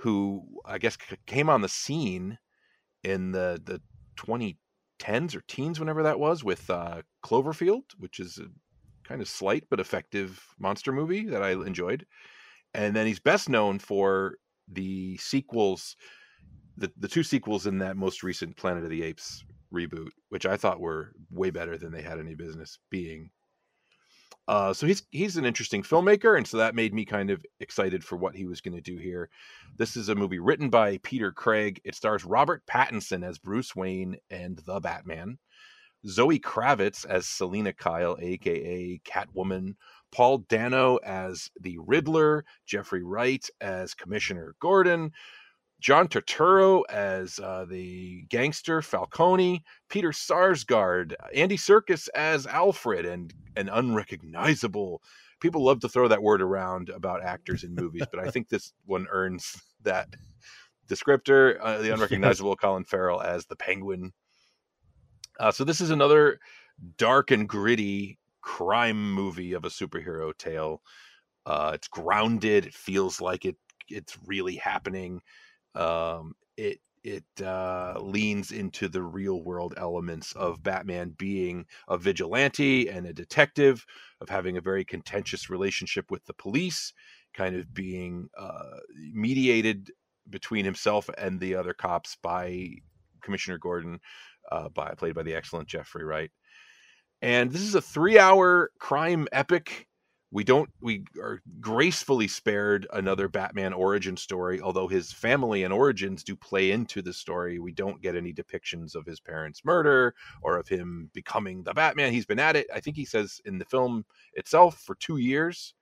who 0.00 0.42
I 0.64 0.78
guess 0.78 0.96
came 1.26 1.48
on 1.48 1.60
the 1.60 1.68
scene 1.68 2.38
in 3.04 3.32
the 3.32 3.60
the 3.62 3.80
2010s 4.16 5.34
or 5.34 5.42
teens, 5.46 5.78
whenever 5.78 6.02
that 6.02 6.18
was, 6.18 6.42
with 6.42 6.68
uh, 6.70 7.02
Cloverfield, 7.24 7.82
which 7.98 8.18
is 8.18 8.38
a 8.38 8.46
kind 9.06 9.20
of 9.20 9.28
slight 9.28 9.64
but 9.68 9.80
effective 9.80 10.42
monster 10.58 10.92
movie 10.92 11.26
that 11.26 11.42
I 11.42 11.52
enjoyed. 11.52 12.06
And 12.72 12.94
then 12.94 13.06
he's 13.06 13.20
best 13.20 13.48
known 13.48 13.78
for 13.78 14.36
the 14.68 15.16
sequels, 15.18 15.96
the 16.76 16.90
the 16.96 17.08
two 17.08 17.22
sequels 17.22 17.66
in 17.66 17.78
that 17.78 17.96
most 17.96 18.22
recent 18.22 18.56
Planet 18.56 18.84
of 18.84 18.90
the 18.90 19.02
Apes 19.02 19.44
reboot, 19.72 20.10
which 20.30 20.46
I 20.46 20.56
thought 20.56 20.80
were 20.80 21.12
way 21.30 21.50
better 21.50 21.76
than 21.76 21.92
they 21.92 22.02
had 22.02 22.18
any 22.18 22.34
business 22.34 22.78
being. 22.90 23.30
Uh, 24.50 24.74
so 24.74 24.84
he's 24.84 25.04
he's 25.12 25.36
an 25.36 25.44
interesting 25.44 25.80
filmmaker, 25.80 26.36
and 26.36 26.44
so 26.44 26.56
that 26.56 26.74
made 26.74 26.92
me 26.92 27.04
kind 27.04 27.30
of 27.30 27.46
excited 27.60 28.02
for 28.02 28.16
what 28.16 28.34
he 28.34 28.46
was 28.46 28.60
going 28.60 28.74
to 28.74 28.80
do 28.80 28.96
here. 28.96 29.30
This 29.76 29.96
is 29.96 30.08
a 30.08 30.14
movie 30.16 30.40
written 30.40 30.70
by 30.70 30.98
Peter 31.04 31.30
Craig. 31.30 31.80
It 31.84 31.94
stars 31.94 32.24
Robert 32.24 32.64
Pattinson 32.66 33.24
as 33.24 33.38
Bruce 33.38 33.76
Wayne 33.76 34.16
and 34.28 34.60
the 34.66 34.80
Batman, 34.80 35.38
Zoe 36.04 36.40
Kravitz 36.40 37.06
as 37.06 37.28
Selina 37.28 37.72
Kyle, 37.72 38.18
aka 38.20 39.00
Catwoman, 39.04 39.76
Paul 40.10 40.38
Dano 40.38 40.96
as 40.96 41.48
the 41.60 41.78
Riddler, 41.78 42.44
Jeffrey 42.66 43.04
Wright 43.04 43.48
as 43.60 43.94
Commissioner 43.94 44.56
Gordon, 44.58 45.12
John 45.80 46.08
Turturro 46.08 46.82
as 46.90 47.38
uh, 47.38 47.64
the 47.68 48.22
gangster 48.28 48.82
Falcone, 48.82 49.64
Peter 49.88 50.10
Sarsgaard, 50.10 51.14
Andy 51.34 51.56
Serkis 51.56 52.08
as 52.14 52.46
Alfred, 52.46 53.06
and 53.06 53.32
an 53.56 53.68
unrecognizable. 53.68 55.02
People 55.40 55.64
love 55.64 55.80
to 55.80 55.88
throw 55.88 56.06
that 56.08 56.22
word 56.22 56.42
around 56.42 56.90
about 56.90 57.24
actors 57.24 57.64
in 57.64 57.74
movies, 57.74 58.02
but 58.10 58.20
I 58.20 58.30
think 58.30 58.48
this 58.48 58.74
one 58.84 59.06
earns 59.10 59.60
that 59.82 60.08
descriptor. 60.86 61.56
Uh, 61.60 61.78
the 61.78 61.90
unrecognizable 61.94 62.56
Colin 62.56 62.84
Farrell 62.84 63.22
as 63.22 63.46
the 63.46 63.56
Penguin. 63.56 64.12
Uh, 65.38 65.50
so 65.50 65.64
this 65.64 65.80
is 65.80 65.90
another 65.90 66.38
dark 66.98 67.30
and 67.30 67.48
gritty 67.48 68.18
crime 68.42 69.14
movie 69.14 69.54
of 69.54 69.64
a 69.64 69.70
superhero 69.70 70.36
tale. 70.36 70.82
Uh, 71.46 71.72
it's 71.74 71.88
grounded. 71.88 72.66
It 72.66 72.74
feels 72.74 73.20
like 73.20 73.46
it. 73.46 73.56
It's 73.88 74.18
really 74.26 74.56
happening 74.56 75.22
um, 75.74 76.34
it 76.56 76.78
it 77.02 77.24
uh, 77.42 77.94
leans 77.98 78.52
into 78.52 78.86
the 78.86 79.02
real 79.02 79.42
world 79.42 79.72
elements 79.78 80.32
of 80.32 80.62
Batman 80.62 81.14
being 81.16 81.64
a 81.88 81.96
vigilante 81.96 82.88
and 82.88 83.06
a 83.06 83.12
detective, 83.12 83.86
of 84.20 84.28
having 84.28 84.58
a 84.58 84.60
very 84.60 84.84
contentious 84.84 85.48
relationship 85.48 86.10
with 86.10 86.24
the 86.26 86.34
police, 86.34 86.92
kind 87.32 87.56
of 87.56 87.72
being 87.72 88.28
uh, 88.38 88.80
mediated 89.14 89.90
between 90.28 90.64
himself 90.64 91.08
and 91.16 91.40
the 91.40 91.54
other 91.54 91.72
cops 91.72 92.18
by 92.22 92.68
Commissioner 93.22 93.56
Gordon, 93.58 93.98
uh, 94.52 94.68
by 94.68 94.92
played 94.94 95.14
by 95.14 95.22
the 95.22 95.34
excellent 95.34 95.68
Jeffrey 95.68 96.04
Wright. 96.04 96.30
And 97.22 97.50
this 97.50 97.62
is 97.62 97.74
a 97.74 97.82
three-hour 97.82 98.70
crime 98.78 99.26
epic 99.32 99.86
we 100.32 100.44
don't 100.44 100.70
we 100.80 101.04
are 101.20 101.42
gracefully 101.60 102.28
spared 102.28 102.86
another 102.92 103.28
batman 103.28 103.72
origin 103.72 104.16
story 104.16 104.60
although 104.60 104.86
his 104.86 105.12
family 105.12 105.64
and 105.64 105.72
origins 105.72 106.22
do 106.22 106.36
play 106.36 106.70
into 106.70 107.02
the 107.02 107.12
story. 107.12 107.58
We 107.58 107.72
don't 107.72 108.00
get 108.00 108.14
any 108.16 108.32
depictions 108.32 108.94
of 108.94 109.06
his 109.06 109.20
parents 109.20 109.64
murder 109.64 110.14
or 110.42 110.58
of 110.58 110.68
him 110.68 111.10
becoming 111.12 111.62
the 111.62 111.74
batman. 111.74 112.12
He's 112.12 112.26
been 112.26 112.38
at 112.38 112.56
it 112.56 112.66
i 112.74 112.80
think 112.80 112.96
he 112.96 113.04
says 113.04 113.40
in 113.44 113.58
the 113.58 113.64
film 113.64 114.04
itself 114.34 114.78
for 114.80 114.94
two 114.94 115.16
years. 115.16 115.74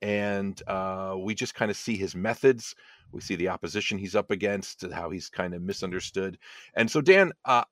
And 0.00 0.62
uh, 0.68 1.16
we 1.18 1.34
just 1.34 1.56
kind 1.56 1.72
of 1.72 1.76
see 1.76 1.96
his 1.96 2.14
methods. 2.14 2.76
We 3.10 3.20
see 3.20 3.34
the 3.34 3.48
opposition 3.48 3.98
he's 3.98 4.14
up 4.14 4.30
against 4.30 4.84
how 4.92 5.10
he's 5.10 5.28
kind 5.28 5.54
of 5.54 5.62
misunderstood. 5.62 6.38
And 6.74 6.88
so 6.88 7.00
dan 7.00 7.32
uh, 7.44 7.64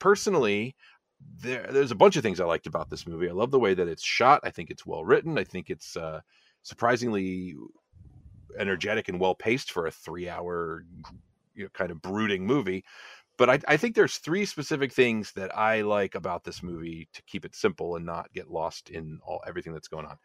personally 0.00 0.74
there, 1.42 1.66
there's 1.70 1.90
a 1.90 1.96
bunch 1.96 2.16
of 2.16 2.22
things 2.22 2.40
I 2.40 2.44
liked 2.44 2.66
about 2.66 2.90
this 2.90 3.06
movie. 3.06 3.28
I 3.28 3.32
love 3.32 3.50
the 3.50 3.58
way 3.58 3.74
that 3.74 3.88
it's 3.88 4.04
shot. 4.04 4.40
I 4.44 4.50
think 4.50 4.70
it's 4.70 4.86
well 4.86 5.04
written. 5.04 5.38
I 5.38 5.44
think 5.44 5.70
it's 5.70 5.96
uh, 5.96 6.20
surprisingly 6.62 7.54
energetic 8.58 9.08
and 9.08 9.20
well 9.20 9.34
paced 9.34 9.72
for 9.72 9.86
a 9.86 9.90
three 9.90 10.28
hour 10.28 10.84
you 11.54 11.64
know, 11.64 11.70
kind 11.72 11.90
of 11.90 12.02
brooding 12.02 12.46
movie. 12.46 12.84
But 13.38 13.48
I, 13.48 13.58
I, 13.68 13.76
think 13.78 13.94
there's 13.94 14.18
three 14.18 14.44
specific 14.44 14.92
things 14.92 15.32
that 15.32 15.56
I 15.56 15.80
like 15.80 16.14
about 16.14 16.44
this 16.44 16.62
movie 16.62 17.08
to 17.14 17.22
keep 17.22 17.46
it 17.46 17.54
simple 17.54 17.96
and 17.96 18.04
not 18.04 18.30
get 18.34 18.50
lost 18.50 18.90
in 18.90 19.18
all 19.24 19.40
everything 19.46 19.72
that's 19.72 19.88
going 19.88 20.04
on. 20.04 20.18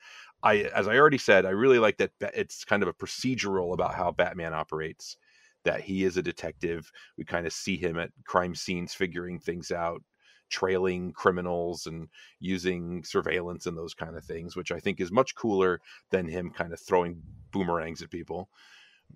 I, 0.44 0.64
as 0.76 0.90
I 0.90 0.98
already 0.98 1.18
said, 1.18 1.46
I 1.46 1.52
really 1.52 1.80
like 1.80 1.96
that 1.98 2.12
it's 2.20 2.66
kind 2.66 2.84
of 2.84 2.90
a 2.90 2.94
procedural 2.94 3.74
about 3.74 3.96
how 3.96 4.12
Batman 4.12 4.54
operates. 4.54 5.18
That 5.64 5.82
he 5.82 6.04
is 6.04 6.18
a 6.18 6.22
detective. 6.22 6.92
We 7.18 7.24
kind 7.24 7.48
of 7.48 7.54
see 7.54 7.76
him 7.76 7.98
at 7.98 8.12
crime 8.26 8.54
scenes 8.54 8.94
figuring 8.94 9.40
things 9.40 9.72
out 9.72 10.04
trailing 10.50 11.12
criminals 11.14 11.88
and 11.88 12.08
using 12.40 13.04
surveillance 13.04 13.66
and 13.66 13.78
those 13.78 13.94
kind 13.94 14.16
of 14.16 14.24
things, 14.24 14.56
which 14.56 14.72
I 14.72 14.80
think 14.80 15.00
is 15.00 15.12
much 15.12 15.36
cooler 15.36 15.82
than 16.12 16.28
him 16.28 16.52
kind 16.52 16.74
of 16.74 16.80
throwing 16.80 17.22
boomerangs 17.52 18.02
at 18.02 18.10
people. 18.10 18.50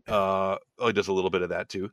Uh, 0.07 0.57
oh, 0.77 0.87
he 0.87 0.93
does 0.93 1.07
a 1.07 1.13
little 1.13 1.29
bit 1.29 1.41
of 1.41 1.49
that 1.49 1.69
too. 1.69 1.91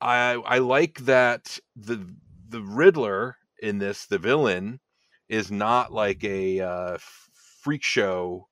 I 0.00 0.34
I 0.44 0.58
like 0.58 0.98
that 1.00 1.58
the 1.76 2.06
the 2.48 2.62
Riddler 2.62 3.36
in 3.60 3.78
this, 3.78 4.06
the 4.06 4.18
villain, 4.18 4.80
is 5.28 5.50
not 5.50 5.92
like 5.92 6.22
a 6.24 6.60
uh, 6.60 6.98
freak 7.62 7.82
show 7.82 8.48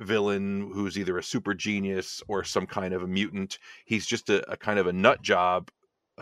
villain 0.00 0.70
who's 0.72 0.98
either 0.98 1.18
a 1.18 1.22
super 1.22 1.54
genius 1.54 2.22
or 2.28 2.44
some 2.44 2.66
kind 2.66 2.94
of 2.94 3.02
a 3.02 3.06
mutant. 3.06 3.58
He's 3.84 4.06
just 4.06 4.30
a, 4.30 4.48
a 4.50 4.56
kind 4.56 4.78
of 4.78 4.86
a 4.86 4.92
nut 4.92 5.22
job 5.22 5.70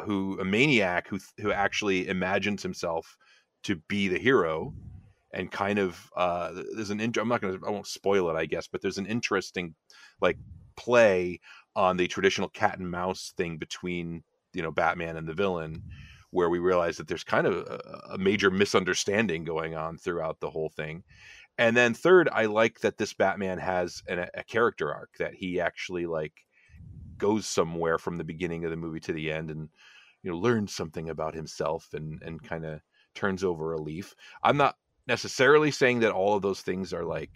who 0.04 0.38
a 0.40 0.44
maniac 0.44 1.08
who 1.08 1.18
who 1.38 1.52
actually 1.52 2.08
imagines 2.08 2.62
himself 2.62 3.16
to 3.62 3.76
be 3.88 4.08
the 4.08 4.18
hero 4.18 4.74
and 5.32 5.50
kind 5.50 5.78
of 5.78 6.10
uh 6.16 6.52
there's 6.74 6.90
an 6.90 7.00
i'm 7.00 7.28
not 7.28 7.40
gonna 7.40 7.58
i 7.66 7.70
won't 7.70 7.86
spoil 7.86 8.30
it 8.30 8.36
i 8.36 8.46
guess 8.46 8.66
but 8.66 8.80
there's 8.80 8.98
an 8.98 9.06
interesting 9.06 9.74
like 10.20 10.38
play 10.76 11.40
on 11.74 11.96
the 11.96 12.06
traditional 12.06 12.48
cat 12.48 12.78
and 12.78 12.90
mouse 12.90 13.32
thing 13.36 13.56
between 13.58 14.22
you 14.52 14.62
know 14.62 14.70
batman 14.70 15.16
and 15.16 15.26
the 15.28 15.34
villain 15.34 15.82
where 16.30 16.50
we 16.50 16.58
realize 16.58 16.96
that 16.98 17.08
there's 17.08 17.24
kind 17.24 17.46
of 17.46 17.54
a, 17.54 18.12
a 18.12 18.18
major 18.18 18.50
misunderstanding 18.50 19.44
going 19.44 19.74
on 19.74 19.96
throughout 19.96 20.38
the 20.40 20.50
whole 20.50 20.68
thing. 20.68 21.02
And 21.58 21.74
then 21.74 21.94
third 21.94 22.28
i 22.30 22.44
like 22.44 22.80
that 22.80 22.98
this 22.98 23.14
batman 23.14 23.58
has 23.58 24.02
an, 24.06 24.28
a 24.34 24.44
character 24.44 24.92
arc 24.92 25.10
that 25.18 25.32
he 25.32 25.58
actually 25.60 26.04
like 26.04 26.34
goes 27.18 27.46
somewhere 27.46 27.98
from 27.98 28.16
the 28.16 28.24
beginning 28.24 28.64
of 28.64 28.70
the 28.70 28.76
movie 28.76 29.00
to 29.00 29.12
the 29.12 29.30
end 29.32 29.50
and 29.50 29.68
you 30.22 30.30
know 30.30 30.38
learns 30.38 30.74
something 30.74 31.10
about 31.10 31.34
himself 31.34 31.88
and 31.92 32.22
and 32.22 32.42
kind 32.42 32.64
of 32.64 32.80
turns 33.14 33.44
over 33.44 33.72
a 33.72 33.80
leaf. 33.80 34.14
I'm 34.42 34.56
not 34.56 34.76
necessarily 35.06 35.70
saying 35.70 36.00
that 36.00 36.12
all 36.12 36.34
of 36.34 36.42
those 36.42 36.60
things 36.60 36.92
are 36.92 37.04
like 37.04 37.30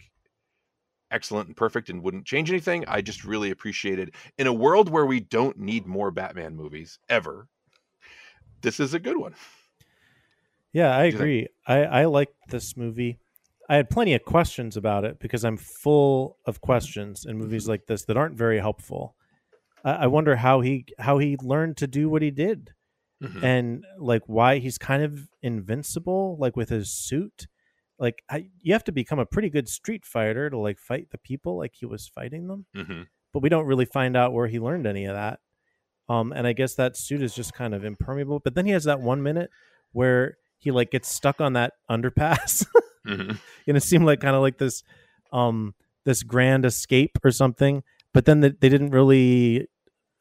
excellent 1.09 1.47
and 1.47 1.57
perfect 1.57 1.89
and 1.89 2.03
wouldn't 2.03 2.25
change 2.25 2.49
anything. 2.49 2.85
I 2.87 3.01
just 3.01 3.25
really 3.25 3.51
appreciated 3.51 4.15
in 4.37 4.47
a 4.47 4.53
world 4.53 4.89
where 4.89 5.05
we 5.05 5.19
don't 5.19 5.57
need 5.57 5.85
more 5.85 6.11
batman 6.11 6.55
movies 6.55 6.99
ever 7.09 7.47
this 8.61 8.79
is 8.79 8.93
a 8.93 8.99
good 8.99 9.17
one. 9.17 9.35
Yeah 10.73 10.95
i 10.95 11.05
agree. 11.05 11.47
I 11.67 11.83
i 11.83 12.05
like 12.05 12.33
this 12.49 12.77
movie. 12.77 13.19
I 13.69 13.75
had 13.75 13.89
plenty 13.89 14.13
of 14.13 14.23
questions 14.23 14.75
about 14.75 15.05
it 15.05 15.19
because 15.19 15.45
I'm 15.45 15.57
full 15.57 16.37
of 16.45 16.61
questions 16.61 17.25
in 17.25 17.37
movies 17.37 17.63
mm-hmm. 17.63 17.71
like 17.71 17.85
this 17.87 18.05
that 18.05 18.17
aren't 18.17 18.35
very 18.35 18.59
helpful. 18.59 19.15
I 19.83 20.07
wonder 20.07 20.35
how 20.35 20.61
he 20.61 20.85
how 20.99 21.17
he 21.17 21.37
learned 21.41 21.77
to 21.77 21.87
do 21.87 22.09
what 22.09 22.21
he 22.21 22.31
did, 22.31 22.71
mm-hmm. 23.23 23.43
and 23.43 23.83
like 23.97 24.23
why 24.27 24.59
he's 24.59 24.77
kind 24.77 25.03
of 25.03 25.27
invincible, 25.41 26.37
like 26.39 26.55
with 26.55 26.69
his 26.69 26.91
suit. 26.91 27.47
Like 27.97 28.23
I, 28.29 28.49
you 28.61 28.73
have 28.73 28.83
to 28.85 28.91
become 28.91 29.19
a 29.19 29.25
pretty 29.25 29.49
good 29.49 29.69
street 29.69 30.05
fighter 30.05 30.49
to 30.49 30.57
like 30.57 30.79
fight 30.79 31.11
the 31.11 31.17
people 31.17 31.57
like 31.57 31.73
he 31.75 31.85
was 31.85 32.07
fighting 32.07 32.47
them. 32.47 32.65
Mm-hmm. 32.75 33.03
But 33.33 33.41
we 33.41 33.49
don't 33.49 33.65
really 33.65 33.85
find 33.85 34.17
out 34.17 34.33
where 34.33 34.47
he 34.47 34.59
learned 34.59 34.87
any 34.87 35.05
of 35.05 35.15
that. 35.15 35.39
Um, 36.09 36.33
and 36.33 36.45
I 36.45 36.53
guess 36.53 36.75
that 36.75 36.97
suit 36.97 37.21
is 37.21 37.33
just 37.33 37.53
kind 37.53 37.73
of 37.73 37.85
impermeable. 37.85 38.39
But 38.39 38.55
then 38.55 38.65
he 38.65 38.71
has 38.73 38.83
that 38.83 38.99
one 38.99 39.23
minute 39.23 39.49
where 39.93 40.37
he 40.57 40.71
like 40.71 40.91
gets 40.91 41.07
stuck 41.07 41.39
on 41.39 41.53
that 41.53 41.73
underpass, 41.89 42.65
mm-hmm. 43.07 43.31
and 43.67 43.77
it 43.77 43.83
seemed 43.83 44.05
like 44.05 44.19
kind 44.19 44.35
of 44.35 44.41
like 44.41 44.57
this, 44.57 44.83
um, 45.31 45.73
this 46.03 46.23
grand 46.23 46.65
escape 46.65 47.17
or 47.23 47.31
something 47.31 47.83
but 48.13 48.25
then 48.25 48.41
the, 48.41 48.55
they 48.59 48.69
didn't 48.69 48.91
really 48.91 49.67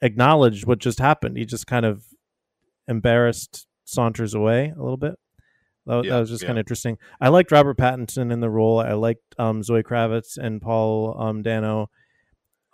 acknowledge 0.02 0.66
what 0.66 0.78
just 0.78 0.98
happened. 0.98 1.36
He 1.36 1.44
just 1.44 1.66
kind 1.66 1.84
of 1.84 2.04
embarrassed 2.88 3.66
saunters 3.84 4.34
away 4.34 4.72
a 4.76 4.80
little 4.80 4.96
bit. 4.96 5.14
That, 5.86 6.04
yeah, 6.04 6.10
that 6.12 6.20
was 6.20 6.30
just 6.30 6.42
yeah. 6.42 6.48
kind 6.48 6.58
of 6.58 6.62
interesting. 6.62 6.98
I 7.20 7.28
liked 7.28 7.52
Robert 7.52 7.76
Pattinson 7.76 8.32
in 8.32 8.40
the 8.40 8.50
role. 8.50 8.80
I 8.80 8.92
liked 8.92 9.34
um, 9.38 9.62
Zoe 9.62 9.82
Kravitz 9.82 10.36
and 10.38 10.60
Paul 10.60 11.16
um, 11.20 11.42
Dano. 11.42 11.90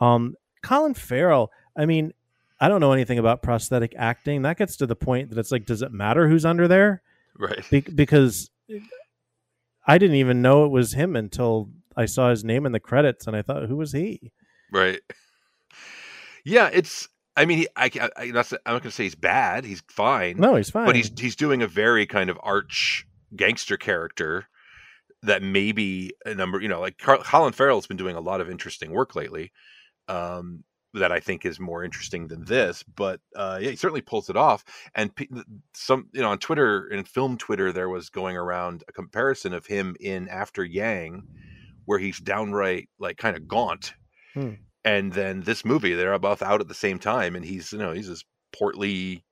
Um, 0.01 0.35
Colin 0.63 0.95
Farrell. 0.95 1.51
I 1.77 1.87
mean, 1.87 2.13
I 2.61 2.69
don't 2.69 2.81
know 2.81 2.93
anything 2.93 3.19
about 3.19 3.43
prosthetic 3.43 3.95
acting. 3.97 4.43
That 4.43 4.59
gets 4.59 4.77
to 4.79 4.87
the 4.87 4.97
point 4.97 5.31
that 5.31 5.39
it's 5.39 5.53
like, 5.53 5.67
does 5.67 5.83
it 5.83 5.93
matter 5.93 6.29
who's 6.29 6.45
under 6.45 6.67
there? 6.67 7.03
Right. 7.39 7.65
Be- 7.71 7.81
because 7.81 8.51
I 9.87 9.99
didn't 9.99 10.17
even 10.17 10.43
know 10.43 10.65
it 10.65 10.71
was 10.71 10.95
him 10.95 11.17
until 11.17 11.71
I 11.97 12.07
saw 12.07 12.31
his 12.31 12.45
name 12.45 12.67
in 12.67 12.73
the 12.73 12.81
credits, 12.81 13.27
and 13.27 13.37
I 13.37 13.43
thought, 13.43 13.69
who 13.69 13.77
was 13.77 13.93
he? 13.93 14.33
Right. 14.73 15.01
Yeah, 16.45 16.71
it's. 16.73 17.09
I 17.37 17.45
mean, 17.45 17.59
he, 17.59 17.69
I, 17.77 17.91
I, 18.01 18.11
I'm 18.17 18.33
not 18.33 18.51
going 18.65 18.81
to 18.83 18.91
say 18.91 19.05
he's 19.05 19.15
bad. 19.15 19.65
He's 19.65 19.83
fine. 19.89 20.39
No, 20.39 20.55
he's 20.55 20.71
fine. 20.71 20.87
But 20.87 20.97
he's 20.97 21.11
he's 21.19 21.37
doing 21.37 21.63
a 21.63 21.67
very 21.67 22.07
kind 22.07 22.31
of 22.31 22.39
arch 22.43 23.07
gangster 23.35 23.77
character 23.77 24.47
that 25.23 25.43
maybe 25.43 26.13
a 26.25 26.35
number, 26.35 26.61
you 26.61 26.69
know, 26.69 26.81
like 26.81 26.99
Carl, 26.99 27.23
Colin 27.23 27.53
Farrell's 27.53 27.87
been 27.87 27.97
doing 27.97 28.17
a 28.17 28.21
lot 28.21 28.41
of 28.41 28.49
interesting 28.49 28.91
work 28.91 29.15
lately. 29.15 29.53
Um, 30.09 30.65
that 30.95 31.13
I 31.13 31.21
think 31.21 31.45
is 31.45 31.61
more 31.61 31.85
interesting 31.85 32.27
than 32.29 32.45
this, 32.45 32.83
but 32.83 33.21
uh, 33.35 33.59
yeah, 33.61 33.71
he 33.71 33.77
certainly 33.77 34.01
pulls 34.01 34.31
it 34.31 34.37
off. 34.37 34.65
And 34.95 35.11
some, 35.75 36.09
you 36.13 36.23
know, 36.23 36.31
on 36.31 36.39
Twitter, 36.39 36.89
in 36.89 37.05
film 37.05 37.37
Twitter, 37.37 37.73
there 37.73 37.89
was 37.89 38.09
going 38.09 38.37
around 38.37 38.83
a 38.89 38.93
comparison 38.93 39.53
of 39.53 39.67
him 39.67 39.95
in 40.01 40.29
After 40.29 40.65
Yang, 40.65 41.25
where 41.85 41.99
he's 41.99 42.19
downright 42.19 42.89
like 42.99 43.19
kind 43.19 43.37
of 43.37 43.47
gaunt, 43.47 43.95
hmm. 44.37 44.53
and 44.85 45.13
then 45.13 45.43
this 45.43 45.65
movie, 45.65 45.95
they're 45.95 46.19
both 46.19 46.43
out 46.43 46.61
at 46.61 46.69
the 46.69 46.75
same 46.75 46.99
time, 46.99 47.35
and 47.35 47.45
he's, 47.45 47.73
you 47.73 47.79
know, 47.79 47.93
he's 47.93 48.09
this 48.09 48.25
portly, 48.53 49.25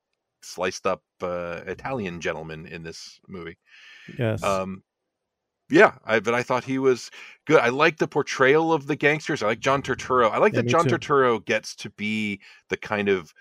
sliced 0.42 0.86
up 0.86 1.02
uh, 1.22 1.60
Italian 1.66 2.20
gentleman 2.20 2.66
in 2.66 2.82
this 2.82 3.20
movie. 3.28 3.58
Yes. 4.18 4.42
Um, 4.42 4.82
yeah, 5.70 5.94
I, 6.04 6.20
but 6.20 6.34
I 6.34 6.42
thought 6.42 6.64
he 6.64 6.78
was 6.78 7.10
good. 7.46 7.60
I 7.60 7.70
like 7.70 7.96
the 7.96 8.08
portrayal 8.08 8.72
of 8.72 8.86
the 8.86 8.96
gangsters. 8.96 9.42
I 9.42 9.46
like 9.46 9.60
John 9.60 9.82
Turturro. 9.82 10.30
I 10.30 10.38
like 10.38 10.52
yeah, 10.52 10.60
that 10.60 10.68
John 10.68 10.84
too. 10.84 10.96
Turturro 10.96 11.44
gets 11.44 11.74
to 11.76 11.90
be 11.90 12.40
the 12.68 12.76
kind 12.76 13.08
of 13.08 13.32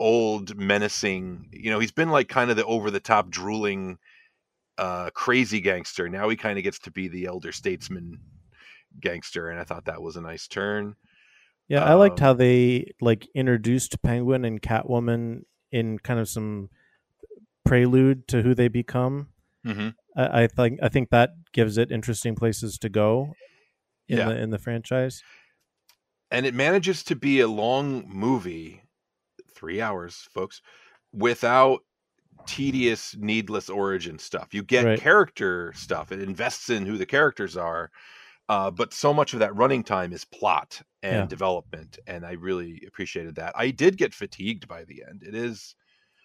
old 0.00 0.56
menacing. 0.56 1.48
You 1.52 1.70
know, 1.70 1.78
he's 1.78 1.92
been 1.92 2.08
like 2.08 2.28
kind 2.28 2.50
of 2.50 2.56
the 2.56 2.64
over 2.64 2.90
the 2.90 3.00
top 3.00 3.28
drooling, 3.30 3.98
uh, 4.78 5.10
crazy 5.10 5.60
gangster. 5.60 6.08
Now 6.08 6.28
he 6.28 6.36
kind 6.36 6.56
of 6.56 6.64
gets 6.64 6.78
to 6.80 6.90
be 6.90 7.08
the 7.08 7.26
elder 7.26 7.52
statesman 7.52 8.18
gangster, 9.00 9.48
and 9.48 9.60
I 9.60 9.64
thought 9.64 9.86
that 9.86 10.02
was 10.02 10.16
a 10.16 10.20
nice 10.20 10.46
turn. 10.48 10.96
Yeah, 11.68 11.82
um, 11.82 11.88
I 11.88 11.94
liked 11.94 12.20
how 12.20 12.32
um 12.32 12.38
they 12.38 12.92
like 13.00 13.28
introduced 13.34 14.02
Penguin 14.02 14.44
and 14.44 14.60
Catwoman 14.60 15.42
in 15.70 15.98
kind 15.98 16.18
of 16.18 16.28
some 16.28 16.70
prelude 17.64 18.26
to 18.28 18.42
who 18.42 18.54
they 18.54 18.68
become. 18.68 19.28
Mm-hmm. 19.66 19.88
I, 20.16 20.42
I, 20.44 20.46
think 20.46 20.78
I 20.82 20.88
think 20.88 21.10
that 21.10 21.30
gives 21.52 21.76
it 21.76 21.92
interesting 21.92 22.34
places 22.34 22.78
to 22.78 22.88
go 22.88 23.34
in 24.08 24.18
yeah. 24.18 24.28
the 24.28 24.38
in 24.38 24.50
the 24.50 24.58
franchise. 24.58 25.22
And 26.30 26.44
it 26.44 26.54
manages 26.54 27.02
to 27.04 27.16
be 27.16 27.40
a 27.40 27.48
long 27.48 28.04
movie, 28.06 28.82
three 29.54 29.80
hours, 29.80 30.28
folks, 30.30 30.60
without 31.12 31.80
tedious, 32.46 33.16
needless 33.18 33.70
origin 33.70 34.18
stuff. 34.18 34.52
You 34.52 34.62
get 34.62 34.84
right. 34.84 35.00
character 35.00 35.72
stuff. 35.74 36.12
It 36.12 36.20
invests 36.20 36.70
in 36.70 36.84
who 36.84 36.98
the 36.98 37.06
characters 37.06 37.56
are, 37.56 37.90
uh, 38.48 38.70
but 38.70 38.94
so 38.94 39.12
much 39.12 39.32
of 39.34 39.40
that 39.40 39.54
running 39.56 39.82
time 39.82 40.12
is 40.12 40.24
plot 40.24 40.80
and 41.02 41.14
yeah. 41.14 41.26
development, 41.26 41.98
and 42.06 42.24
I 42.24 42.32
really 42.32 42.82
appreciated 42.86 43.36
that. 43.36 43.52
I 43.56 43.70
did 43.70 43.96
get 43.96 44.14
fatigued 44.14 44.66
by 44.68 44.84
the 44.84 45.04
end. 45.08 45.22
It 45.22 45.34
is 45.34 45.74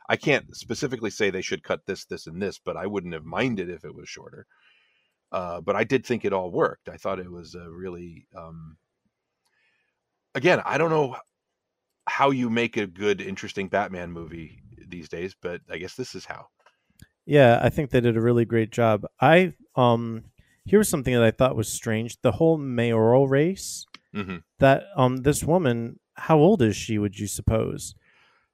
I 0.10 0.16
can't 0.16 0.56
specifically 0.56 1.10
say 1.10 1.30
they 1.30 1.42
should 1.42 1.64
cut 1.64 1.86
this, 1.86 2.06
this, 2.06 2.28
and 2.28 2.42
this, 2.42 2.60
but 2.60 2.78
I 2.78 2.88
wouldn't 2.88 3.14
have 3.14 3.26
minded 3.26 3.70
if 3.70 3.86
it 3.86 3.96
was 3.96 4.10
shorter. 4.10 4.46
Uh, 5.32 5.62
but 5.62 5.76
I 5.76 5.84
did 5.84 6.06
think 6.06 6.26
it 6.26 6.34
all 6.34 6.52
worked. 6.52 6.90
I 6.90 6.98
thought 6.98 7.20
it 7.20 7.32
was 7.32 7.56
a 7.56 7.70
really, 7.70 8.28
um, 8.36 8.78
again, 10.36 10.62
I 10.66 10.78
don't 10.78 10.92
know 10.92 11.16
how 12.06 12.32
you 12.32 12.50
make 12.50 12.78
a 12.78 12.86
good, 12.86 13.22
interesting 13.22 13.70
Batman 13.70 14.12
movie 14.12 14.62
these 14.88 15.10
days, 15.10 15.36
but 15.42 15.62
I 15.70 15.78
guess 15.78 15.96
this 15.96 16.16
is 16.16 16.26
how. 16.26 16.48
Yeah, 17.26 17.60
I 17.64 17.70
think 17.70 17.90
they 17.90 18.02
did 18.02 18.18
a 18.18 18.22
really 18.22 18.46
great 18.46 18.72
job. 18.72 19.06
I 19.22 19.54
um 19.76 20.26
here's 20.66 20.90
something 20.90 21.14
that 21.14 21.24
I 21.24 21.32
thought 21.32 21.56
was 21.56 21.68
strange: 21.68 22.22
the 22.22 22.34
whole 22.34 22.58
mayoral 22.58 23.28
race. 23.28 23.86
Mm-hmm. 24.16 24.38
That 24.60 24.84
um 24.96 25.18
this 25.18 25.44
woman, 25.44 26.00
how 26.16 26.38
old 26.38 26.62
is 26.62 26.76
she? 26.76 26.98
Would 26.98 27.18
you 27.18 27.28
suppose? 27.28 27.96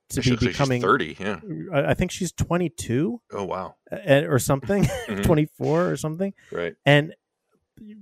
to 0.09 0.21
be 0.21 0.35
becoming 0.35 0.81
30 0.81 1.17
yeah 1.19 1.39
i 1.73 1.93
think 1.93 2.11
she's 2.11 2.31
22 2.31 3.21
oh 3.31 3.43
wow 3.43 3.75
or 4.07 4.39
something 4.39 4.83
mm-hmm. 5.07 5.21
24 5.21 5.91
or 5.91 5.95
something 5.95 6.33
right 6.51 6.75
and 6.85 7.13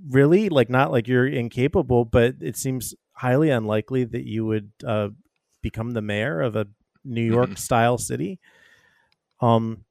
really 0.08 0.48
like 0.48 0.70
not 0.70 0.90
like 0.90 1.06
you're 1.06 1.26
incapable 1.26 2.04
but 2.04 2.36
it 2.40 2.56
seems 2.56 2.94
highly 3.12 3.50
unlikely 3.50 4.04
that 4.04 4.24
you 4.24 4.46
would 4.46 4.70
uh, 4.86 5.08
become 5.62 5.90
the 5.90 6.02
mayor 6.02 6.40
of 6.40 6.56
a 6.56 6.66
new 7.04 7.22
york 7.22 7.50
mm-hmm. 7.50 7.56
style 7.56 7.98
city 7.98 8.40
um 9.40 9.84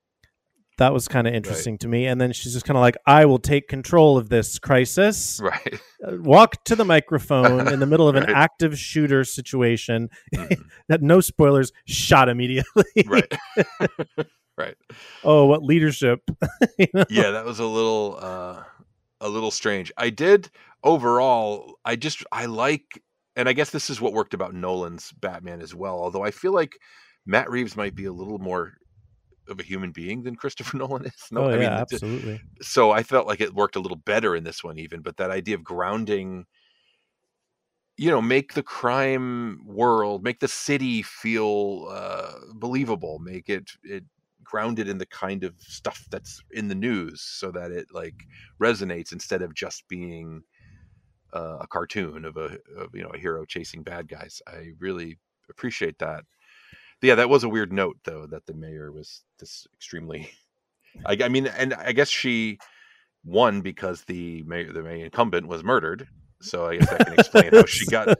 that 0.77 0.93
was 0.93 1.07
kind 1.07 1.27
of 1.27 1.33
interesting 1.33 1.73
right. 1.73 1.79
to 1.81 1.87
me. 1.87 2.05
And 2.05 2.21
then 2.21 2.31
she's 2.31 2.53
just 2.53 2.65
kind 2.65 2.77
of 2.77 2.81
like, 2.81 2.97
I 3.05 3.25
will 3.25 3.39
take 3.39 3.67
control 3.67 4.17
of 4.17 4.29
this 4.29 4.59
crisis. 4.59 5.39
Right. 5.41 5.79
Uh, 6.05 6.17
walk 6.17 6.63
to 6.65 6.75
the 6.75 6.85
microphone 6.85 7.67
in 7.67 7.79
the 7.79 7.85
middle 7.87 8.07
of 8.07 8.15
an 8.15 8.29
active 8.29 8.77
shooter 8.77 9.23
situation. 9.23 10.09
Mm-hmm. 10.33 10.61
that 10.87 11.01
no 11.01 11.19
spoilers, 11.21 11.71
shot 11.85 12.29
immediately. 12.29 12.85
right. 13.07 13.33
right. 14.57 14.75
Oh, 15.23 15.45
what 15.45 15.63
leadership. 15.63 16.21
you 16.77 16.87
know? 16.93 17.05
Yeah, 17.09 17.31
that 17.31 17.45
was 17.45 17.59
a 17.59 17.65
little 17.65 18.17
uh 18.21 18.63
a 19.19 19.29
little 19.29 19.51
strange. 19.51 19.91
I 19.97 20.11
did 20.11 20.49
overall, 20.83 21.79
I 21.83 21.95
just 21.95 22.23
I 22.31 22.45
like 22.45 23.01
and 23.35 23.49
I 23.49 23.53
guess 23.53 23.69
this 23.71 23.89
is 23.89 23.99
what 24.01 24.13
worked 24.13 24.33
about 24.33 24.53
Nolan's 24.53 25.11
Batman 25.11 25.61
as 25.61 25.73
well, 25.73 25.95
although 25.95 26.23
I 26.23 26.31
feel 26.31 26.53
like 26.53 26.77
Matt 27.25 27.49
Reeves 27.49 27.75
might 27.75 27.95
be 27.95 28.05
a 28.05 28.11
little 28.11 28.39
more 28.39 28.73
of 29.49 29.59
a 29.59 29.63
human 29.63 29.91
being 29.91 30.23
than 30.23 30.35
Christopher 30.35 30.77
Nolan 30.77 31.05
is. 31.05 31.27
No, 31.31 31.45
oh, 31.45 31.49
I 31.49 31.53
yeah, 31.53 31.59
mean, 31.59 31.69
absolutely. 31.69 32.41
So 32.61 32.91
I 32.91 33.03
felt 33.03 33.27
like 33.27 33.41
it 33.41 33.53
worked 33.53 33.75
a 33.75 33.79
little 33.79 33.97
better 33.97 34.35
in 34.35 34.43
this 34.43 34.63
one, 34.63 34.77
even. 34.77 35.01
But 35.01 35.17
that 35.17 35.31
idea 35.31 35.55
of 35.55 35.63
grounding, 35.63 36.45
you 37.97 38.09
know, 38.09 38.21
make 38.21 38.53
the 38.53 38.63
crime 38.63 39.61
world, 39.65 40.23
make 40.23 40.39
the 40.39 40.47
city 40.47 41.01
feel 41.01 41.87
uh, 41.89 42.33
believable, 42.53 43.19
make 43.19 43.49
it 43.49 43.71
it 43.83 44.03
grounded 44.43 44.87
in 44.87 44.97
the 44.97 45.05
kind 45.05 45.43
of 45.43 45.55
stuff 45.59 46.05
that's 46.09 46.41
in 46.51 46.67
the 46.67 46.75
news, 46.75 47.21
so 47.21 47.51
that 47.51 47.71
it 47.71 47.87
like 47.91 48.25
resonates 48.61 49.11
instead 49.11 49.41
of 49.41 49.53
just 49.53 49.87
being 49.87 50.43
uh, 51.33 51.57
a 51.61 51.67
cartoon 51.67 52.25
of 52.25 52.37
a 52.37 52.57
of, 52.77 52.93
you 52.93 53.03
know 53.03 53.09
a 53.09 53.17
hero 53.17 53.45
chasing 53.45 53.83
bad 53.83 54.07
guys. 54.07 54.41
I 54.47 54.71
really 54.79 55.17
appreciate 55.49 55.99
that 55.99 56.23
yeah, 57.01 57.15
that 57.15 57.29
was 57.29 57.43
a 57.43 57.49
weird 57.49 57.71
note 57.71 57.97
though 58.03 58.25
that 58.27 58.45
the 58.45 58.53
mayor 58.53 58.91
was 58.91 59.23
this 59.39 59.67
extremely. 59.73 60.29
I, 61.05 61.17
I 61.23 61.29
mean, 61.29 61.47
and 61.47 61.73
I 61.73 61.91
guess 61.91 62.09
she 62.09 62.57
won 63.23 63.61
because 63.61 64.03
the 64.05 64.43
mayor, 64.43 64.71
the 64.73 64.81
mayor 64.81 65.05
incumbent 65.05 65.47
was 65.47 65.63
murdered. 65.63 66.07
So 66.41 66.67
I 66.67 66.77
guess 66.77 66.89
that 66.89 67.05
can 67.05 67.13
explain 67.19 67.51
how 67.51 67.65
she 67.65 67.85
got 67.85 68.17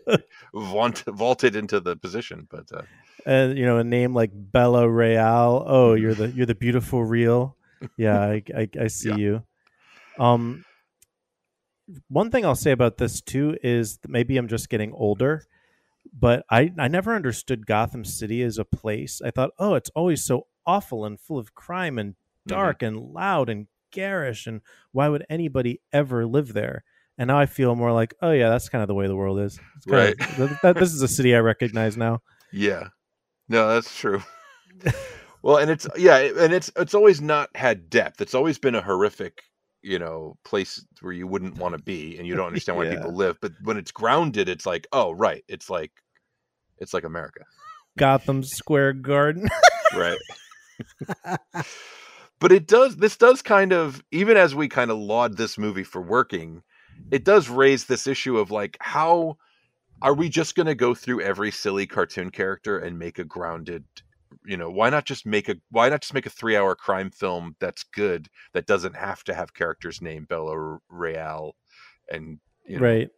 vaunt, 0.53 1.03
vaulted 1.07 1.55
into 1.55 1.79
the 1.79 1.95
position. 1.95 2.47
But 2.49 2.65
uh, 2.73 2.81
and 3.25 3.57
you 3.57 3.65
know, 3.65 3.77
a 3.77 3.83
name 3.83 4.13
like 4.13 4.31
Bella 4.33 4.89
Real. 4.89 5.63
Oh, 5.65 5.93
you're 5.93 6.15
the 6.15 6.29
you're 6.29 6.45
the 6.45 6.55
beautiful 6.55 7.03
real. 7.03 7.55
Yeah, 7.95 8.19
I 8.19 8.43
I, 8.55 8.69
I 8.79 8.87
see 8.87 9.09
yeah. 9.09 9.15
you. 9.15 9.43
Um, 10.19 10.65
one 12.09 12.31
thing 12.31 12.45
I'll 12.45 12.55
say 12.55 12.71
about 12.71 12.97
this 12.97 13.21
too 13.21 13.57
is 13.63 13.99
maybe 14.07 14.37
I'm 14.37 14.47
just 14.47 14.69
getting 14.69 14.91
older 14.93 15.45
but 16.17 16.45
I, 16.49 16.71
I 16.77 16.87
never 16.87 17.15
understood 17.15 17.65
Gotham 17.65 18.05
City 18.05 18.41
as 18.43 18.57
a 18.57 18.65
place. 18.65 19.21
I 19.23 19.31
thought, 19.31 19.51
oh, 19.59 19.75
it's 19.75 19.89
always 19.95 20.23
so 20.23 20.47
awful 20.65 21.05
and 21.05 21.19
full 21.19 21.37
of 21.37 21.55
crime 21.55 21.97
and 21.97 22.13
mm-hmm. 22.13 22.49
dark 22.49 22.79
mm-hmm. 22.79 22.97
and 22.97 23.13
loud 23.13 23.49
and 23.49 23.67
garish. 23.91 24.47
And 24.47 24.61
why 24.91 25.09
would 25.09 25.25
anybody 25.29 25.81
ever 25.91 26.25
live 26.25 26.53
there? 26.53 26.83
And 27.17 27.29
now 27.29 27.39
I 27.39 27.47
feel 27.47 27.75
more 27.75 27.91
like, 27.91 28.13
oh, 28.21 28.31
yeah, 28.31 28.49
that's 28.49 28.69
kind 28.69 28.81
of 28.81 28.87
the 28.87 28.93
way 28.93 29.07
the 29.07 29.15
world 29.15 29.39
is. 29.39 29.59
right. 29.87 30.15
Of, 30.39 30.59
that, 30.61 30.75
this 30.75 30.93
is 30.93 31.01
a 31.01 31.07
city 31.07 31.35
I 31.35 31.39
recognize 31.39 31.97
now. 31.97 32.21
Yeah. 32.51 32.89
No, 33.49 33.67
that's 33.69 33.97
true. 33.97 34.21
well, 35.41 35.57
and 35.57 35.71
it's, 35.71 35.87
yeah, 35.97 36.17
and 36.17 36.53
it's, 36.53 36.69
it's 36.75 36.93
always 36.93 37.21
not 37.21 37.49
had 37.55 37.89
depth. 37.89 38.21
It's 38.21 38.35
always 38.35 38.59
been 38.59 38.75
a 38.75 38.81
horrific 38.81 39.41
you 39.81 39.99
know 39.99 40.35
place 40.43 40.85
where 41.01 41.13
you 41.13 41.27
wouldn't 41.27 41.57
want 41.57 41.75
to 41.75 41.81
be 41.83 42.17
and 42.17 42.27
you 42.27 42.35
don't 42.35 42.47
understand 42.53 42.77
why 42.77 42.85
yeah. 42.85 42.95
people 42.95 43.13
live 43.13 43.37
but 43.41 43.51
when 43.63 43.77
it's 43.77 43.91
grounded 43.91 44.49
it's 44.49 44.65
like 44.65 44.87
oh 44.91 45.11
right 45.11 45.43
it's 45.47 45.69
like 45.69 45.91
it's 46.79 46.93
like 46.93 47.03
america. 47.03 47.41
Gotham 47.97 48.43
square 48.43 48.93
garden. 48.93 49.49
Right. 49.95 50.19
But 52.39 52.51
it 52.51 52.67
does 52.67 52.97
this 52.97 53.17
does 53.17 53.41
kind 53.41 53.71
of 53.73 54.03
even 54.11 54.37
as 54.37 54.53
we 54.53 54.67
kind 54.67 54.91
of 54.91 54.97
laud 54.97 55.37
this 55.37 55.57
movie 55.57 55.85
for 55.85 56.01
working 56.01 56.61
it 57.09 57.23
does 57.23 57.49
raise 57.49 57.85
this 57.85 58.05
issue 58.05 58.37
of 58.37 58.51
like 58.51 58.77
how 58.79 59.37
are 60.01 60.13
we 60.13 60.29
just 60.29 60.55
going 60.55 60.67
to 60.67 60.75
go 60.75 60.93
through 60.93 61.21
every 61.21 61.51
silly 61.51 61.87
cartoon 61.87 62.29
character 62.29 62.77
and 62.77 62.99
make 62.99 63.17
a 63.17 63.23
grounded 63.23 63.85
you 64.45 64.57
know 64.57 64.69
why 64.69 64.89
not 64.89 65.05
just 65.05 65.25
make 65.25 65.49
a 65.49 65.55
why 65.71 65.89
not 65.89 66.01
just 66.01 66.13
make 66.13 66.25
a 66.25 66.29
three 66.29 66.55
hour 66.55 66.75
crime 66.75 67.09
film 67.09 67.55
that's 67.59 67.83
good 67.83 68.27
that 68.53 68.65
doesn't 68.65 68.95
have 68.95 69.23
to 69.23 69.33
have 69.33 69.53
characters 69.53 70.01
named 70.01 70.27
bella 70.27 70.79
real 70.89 71.55
and 72.11 72.39
you 72.65 72.77
know, 72.77 72.85
right 72.85 73.09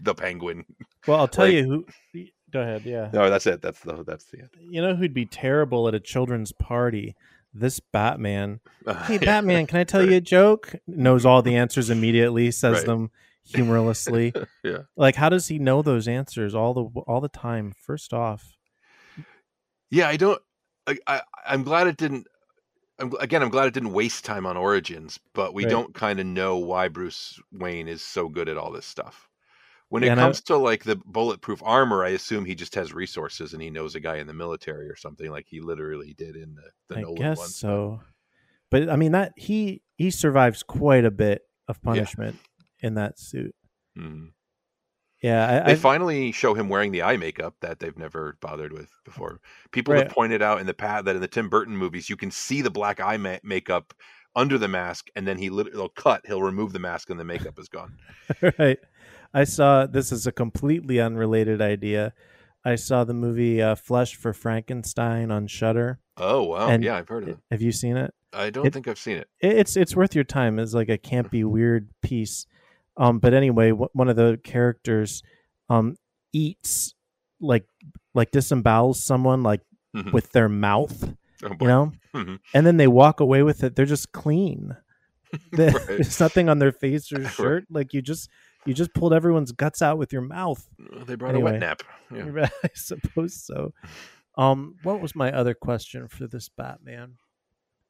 the 0.00 0.14
penguin 0.14 0.64
well 1.06 1.20
i'll 1.20 1.28
tell 1.28 1.46
like, 1.46 1.54
you 1.54 1.64
who 1.64 2.26
go 2.50 2.60
ahead 2.60 2.82
yeah 2.84 3.10
no 3.12 3.28
that's 3.28 3.46
it 3.46 3.60
that's 3.60 3.80
the 3.80 4.04
that's 4.04 4.24
the 4.26 4.38
end. 4.38 4.50
you 4.60 4.80
know 4.80 4.94
who'd 4.94 5.14
be 5.14 5.26
terrible 5.26 5.88
at 5.88 5.94
a 5.94 6.00
children's 6.00 6.52
party 6.52 7.14
this 7.52 7.80
batman 7.80 8.60
uh, 8.86 8.94
hey 9.04 9.18
batman 9.18 9.66
can 9.66 9.78
i 9.78 9.84
tell 9.84 10.00
right. 10.00 10.10
you 10.10 10.16
a 10.16 10.20
joke 10.20 10.74
knows 10.86 11.26
all 11.26 11.42
the 11.42 11.56
answers 11.56 11.90
immediately 11.90 12.50
says 12.50 12.78
right. 12.78 12.86
them 12.86 13.10
humorlessly. 13.48 14.32
yeah. 14.64 14.82
Like 14.96 15.16
how 15.16 15.28
does 15.28 15.48
he 15.48 15.58
know 15.58 15.82
those 15.82 16.06
answers 16.06 16.54
all 16.54 16.74
the 16.74 17.00
all 17.00 17.20
the 17.20 17.28
time? 17.28 17.72
First 17.76 18.12
off. 18.12 18.57
Yeah, 19.90 20.08
I 20.08 20.16
don't 20.16 20.40
I, 20.86 20.98
I 21.06 21.22
I'm 21.46 21.62
glad 21.62 21.86
it 21.86 21.96
didn't 21.96 22.26
I'm, 22.98 23.12
again, 23.20 23.42
I'm 23.42 23.50
glad 23.50 23.66
it 23.68 23.74
didn't 23.74 23.92
waste 23.92 24.24
time 24.24 24.44
on 24.44 24.56
Origins, 24.56 25.20
but 25.32 25.54
we 25.54 25.64
right. 25.64 25.70
don't 25.70 25.94
kind 25.94 26.18
of 26.18 26.26
know 26.26 26.58
why 26.58 26.88
Bruce 26.88 27.40
Wayne 27.52 27.86
is 27.86 28.02
so 28.02 28.28
good 28.28 28.48
at 28.48 28.58
all 28.58 28.72
this 28.72 28.86
stuff. 28.86 29.28
When 29.90 30.02
it 30.02 30.14
comes 30.14 30.40
I, 30.40 30.42
to 30.48 30.56
like 30.58 30.84
the 30.84 30.96
bulletproof 30.96 31.62
armor, 31.64 32.04
I 32.04 32.10
assume 32.10 32.44
he 32.44 32.54
just 32.54 32.74
has 32.74 32.92
resources 32.92 33.54
and 33.54 33.62
he 33.62 33.70
knows 33.70 33.94
a 33.94 34.00
guy 34.00 34.16
in 34.16 34.26
the 34.26 34.34
military 34.34 34.88
or 34.88 34.96
something 34.96 35.30
like 35.30 35.46
he 35.48 35.60
literally 35.60 36.12
did 36.12 36.36
in 36.36 36.54
the, 36.56 36.70
the 36.88 36.98
I 36.98 37.02
Nolan 37.02 37.16
guess 37.16 37.38
one. 37.38 37.48
so. 37.48 38.00
But 38.70 38.90
I 38.90 38.96
mean 38.96 39.12
that 39.12 39.32
he 39.36 39.80
he 39.96 40.10
survives 40.10 40.62
quite 40.62 41.06
a 41.06 41.10
bit 41.10 41.42
of 41.68 41.80
punishment 41.80 42.36
yeah. 42.82 42.88
in 42.88 42.94
that 42.94 43.18
suit. 43.18 43.54
Mm-hmm. 43.96 44.26
Yeah, 45.20 45.62
I, 45.62 45.66
they 45.66 45.72
I've, 45.72 45.80
finally 45.80 46.30
show 46.30 46.54
him 46.54 46.68
wearing 46.68 46.92
the 46.92 47.02
eye 47.02 47.16
makeup 47.16 47.56
that 47.60 47.80
they've 47.80 47.98
never 47.98 48.36
bothered 48.40 48.72
with 48.72 48.90
before. 49.04 49.40
People 49.72 49.94
right. 49.94 50.04
have 50.04 50.12
pointed 50.12 50.42
out 50.42 50.60
in 50.60 50.66
the 50.66 50.74
past 50.74 51.06
that 51.06 51.16
in 51.16 51.20
the 51.20 51.28
Tim 51.28 51.48
Burton 51.48 51.76
movies, 51.76 52.08
you 52.08 52.16
can 52.16 52.30
see 52.30 52.62
the 52.62 52.70
black 52.70 53.00
eye 53.00 53.16
ma- 53.16 53.38
makeup 53.42 53.94
under 54.36 54.58
the 54.58 54.68
mask, 54.68 55.08
and 55.16 55.26
then 55.26 55.38
he 55.38 55.46
he'll 55.46 55.88
cut, 55.88 56.22
he'll 56.26 56.42
remove 56.42 56.72
the 56.72 56.78
mask, 56.78 57.10
and 57.10 57.18
the 57.18 57.24
makeup 57.24 57.58
is 57.58 57.68
gone. 57.68 57.96
right. 58.58 58.78
I 59.34 59.44
saw 59.44 59.86
this 59.86 60.12
is 60.12 60.26
a 60.26 60.32
completely 60.32 61.00
unrelated 61.00 61.60
idea. 61.60 62.14
I 62.64 62.76
saw 62.76 63.04
the 63.04 63.14
movie 63.14 63.60
uh, 63.60 63.74
Flesh 63.74 64.14
for 64.14 64.32
Frankenstein 64.32 65.30
on 65.30 65.48
Shudder. 65.48 65.98
Oh 66.16 66.44
wow! 66.44 66.68
And 66.68 66.84
yeah, 66.84 66.96
I've 66.96 67.08
heard 67.08 67.24
of 67.24 67.28
it. 67.30 67.38
Have 67.50 67.62
you 67.62 67.72
seen 67.72 67.96
it? 67.96 68.14
I 68.32 68.50
don't 68.50 68.66
it, 68.66 68.72
think 68.72 68.86
I've 68.86 68.98
seen 68.98 69.16
it. 69.16 69.28
It's 69.40 69.76
it's 69.76 69.96
worth 69.96 70.14
your 70.14 70.24
time. 70.24 70.58
It's 70.58 70.74
like 70.74 70.88
a 70.88 70.98
campy, 70.98 71.44
weird 71.50 71.88
piece 72.02 72.46
um, 72.98 73.20
but 73.20 73.32
anyway, 73.32 73.70
w- 73.70 73.88
one 73.92 74.08
of 74.08 74.16
the 74.16 74.38
characters 74.42 75.22
um, 75.70 75.96
eats 76.32 76.94
like 77.40 77.64
like 78.14 78.30
disembowels 78.32 78.96
someone 78.96 79.42
like 79.42 79.60
mm-hmm. 79.96 80.10
with 80.10 80.32
their 80.32 80.48
mouth, 80.48 81.14
oh, 81.44 81.56
you 81.60 81.66
know, 81.66 81.92
mm-hmm. 82.14 82.34
and 82.52 82.66
then 82.66 82.76
they 82.76 82.88
walk 82.88 83.20
away 83.20 83.42
with 83.42 83.62
it. 83.62 83.76
They're 83.76 83.86
just 83.86 84.12
clean. 84.12 84.76
right. 85.52 85.86
There's 85.86 86.20
nothing 86.20 86.48
on 86.48 86.58
their 86.58 86.72
face 86.72 87.12
or 87.12 87.24
shirt. 87.28 87.64
Like 87.70 87.94
you 87.94 88.02
just 88.02 88.28
you 88.66 88.74
just 88.74 88.92
pulled 88.94 89.14
everyone's 89.14 89.52
guts 89.52 89.80
out 89.80 89.98
with 89.98 90.12
your 90.12 90.22
mouth. 90.22 90.68
They 91.06 91.14
brought 91.14 91.34
anyway, 91.34 91.50
a 91.50 91.54
wet 91.54 91.60
nap. 91.60 91.82
Yeah. 92.12 92.48
I 92.64 92.70
suppose 92.74 93.34
so. 93.34 93.72
Um, 94.36 94.76
what 94.82 95.00
was 95.00 95.16
my 95.16 95.32
other 95.32 95.54
question 95.54 96.08
for 96.08 96.26
this 96.26 96.48
Batman? 96.48 97.14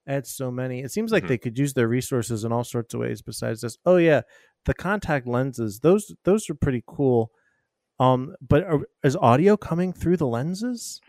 I 0.07 0.13
had 0.13 0.27
so 0.27 0.51
many. 0.51 0.81
It 0.81 0.91
seems 0.91 1.13
like 1.13 1.25
mm-hmm. 1.25 1.29
they 1.29 1.39
could 1.39 1.59
use 1.59 1.75
their 1.75 1.89
resources 1.89 2.45
in 2.45 2.53
all 2.53 2.65
sorts 2.65 2.95
of 2.95 3.01
ways 3.01 3.21
besides 3.21 3.61
this. 3.61 3.77
Oh 3.85 3.97
yeah, 3.97 4.23
the 4.69 4.75
contact 4.75 5.27
lenses 5.27 5.81
those 5.81 6.15
those 6.25 6.49
are 6.49 6.55
pretty 6.55 6.85
cool. 6.87 7.33
Um 7.99 8.37
but 8.41 8.63
are, 8.63 8.81
is 9.03 9.17
audio 9.17 9.57
coming 9.57 9.93
through 9.93 10.19
the 10.19 10.27
lenses? 10.27 11.01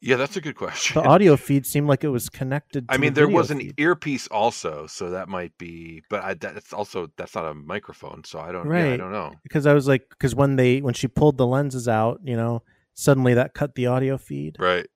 Yeah 0.00 0.16
that's 0.16 0.36
a 0.36 0.40
good 0.40 0.56
question. 0.56 1.00
The 1.00 1.08
audio 1.08 1.36
feed 1.36 1.64
seemed 1.64 1.88
like 1.88 2.04
it 2.04 2.08
was 2.08 2.28
connected 2.28 2.84
i 2.90 2.98
mean 2.98 3.14
the 3.14 3.20
there 3.20 3.28
was 3.28 3.50
an 3.50 3.60
feed. 3.60 3.74
earpiece 3.78 4.26
also 4.26 4.86
so 4.86 5.10
that 5.10 5.28
might 5.28 5.56
be 5.56 6.02
but 6.10 6.22
I, 6.22 6.34
that's 6.34 6.72
also 6.74 7.08
that's 7.16 7.34
not 7.34 7.46
a 7.46 7.54
microphone 7.54 8.24
so 8.24 8.38
i 8.40 8.52
don't 8.52 8.66
right 8.66 8.88
yeah, 8.88 8.94
i 8.94 8.96
don't 8.96 9.12
know. 9.12 9.32
because 9.42 9.64
i 9.66 9.72
was 9.72 9.88
like 9.88 10.04
because 10.10 10.34
when 10.34 10.56
they 10.56 10.80
when 10.80 10.94
she 10.94 11.08
pulled 11.08 11.38
the 11.38 11.46
lenses 11.46 11.88
out 11.88 12.20
you 12.24 12.36
know 12.36 12.62
suddenly 12.94 13.34
that 13.34 13.54
cut 13.54 13.74
the 13.74 13.86
audio 13.86 14.18
feed. 14.18 14.56
Right. 14.58 14.86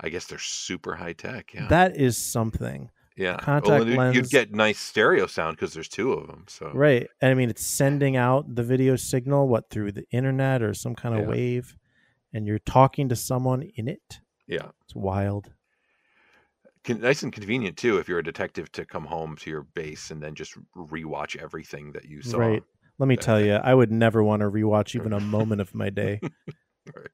I 0.00 0.08
guess 0.08 0.26
they're 0.26 0.38
super 0.38 0.94
high 0.96 1.12
tech 1.12 1.54
yeah. 1.54 1.68
That 1.68 1.96
is 1.96 2.18
something 2.18 2.90
yeah, 3.16 3.36
contact 3.36 3.86
well, 3.86 3.96
lens. 3.96 4.16
You'd 4.16 4.30
get 4.30 4.52
nice 4.52 4.78
stereo 4.78 5.26
sound 5.26 5.56
because 5.56 5.72
there's 5.72 5.88
two 5.88 6.12
of 6.12 6.26
them. 6.26 6.44
So 6.48 6.70
right, 6.74 7.08
and 7.20 7.30
I 7.30 7.34
mean 7.34 7.50
it's 7.50 7.64
sending 7.64 8.16
out 8.16 8.54
the 8.54 8.62
video 8.62 8.96
signal 8.96 9.48
what 9.48 9.70
through 9.70 9.92
the 9.92 10.04
internet 10.10 10.62
or 10.62 10.74
some 10.74 10.94
kind 10.94 11.14
of 11.14 11.22
yeah. 11.22 11.28
wave, 11.28 11.76
and 12.32 12.46
you're 12.46 12.58
talking 12.58 13.08
to 13.10 13.16
someone 13.16 13.62
in 13.76 13.88
it. 13.88 14.20
Yeah, 14.46 14.68
it's 14.84 14.94
wild. 14.94 15.52
Con- 16.84 17.00
nice 17.00 17.22
and 17.22 17.32
convenient 17.32 17.76
too 17.76 17.98
if 17.98 18.08
you're 18.08 18.18
a 18.18 18.24
detective 18.24 18.70
to 18.72 18.84
come 18.84 19.04
home 19.04 19.36
to 19.36 19.50
your 19.50 19.62
base 19.62 20.10
and 20.10 20.22
then 20.22 20.34
just 20.34 20.56
rewatch 20.76 21.36
everything 21.36 21.92
that 21.92 22.04
you 22.06 22.20
saw. 22.20 22.38
Right. 22.38 22.62
Let 22.98 23.08
me 23.08 23.16
tell 23.16 23.40
you, 23.40 23.54
I 23.54 23.74
would 23.74 23.90
never 23.90 24.22
want 24.22 24.40
to 24.40 24.50
rewatch 24.50 24.94
even 24.94 25.12
a 25.12 25.20
moment 25.20 25.60
of 25.60 25.74
my 25.74 25.90
day. 25.90 26.20
right 26.94 27.08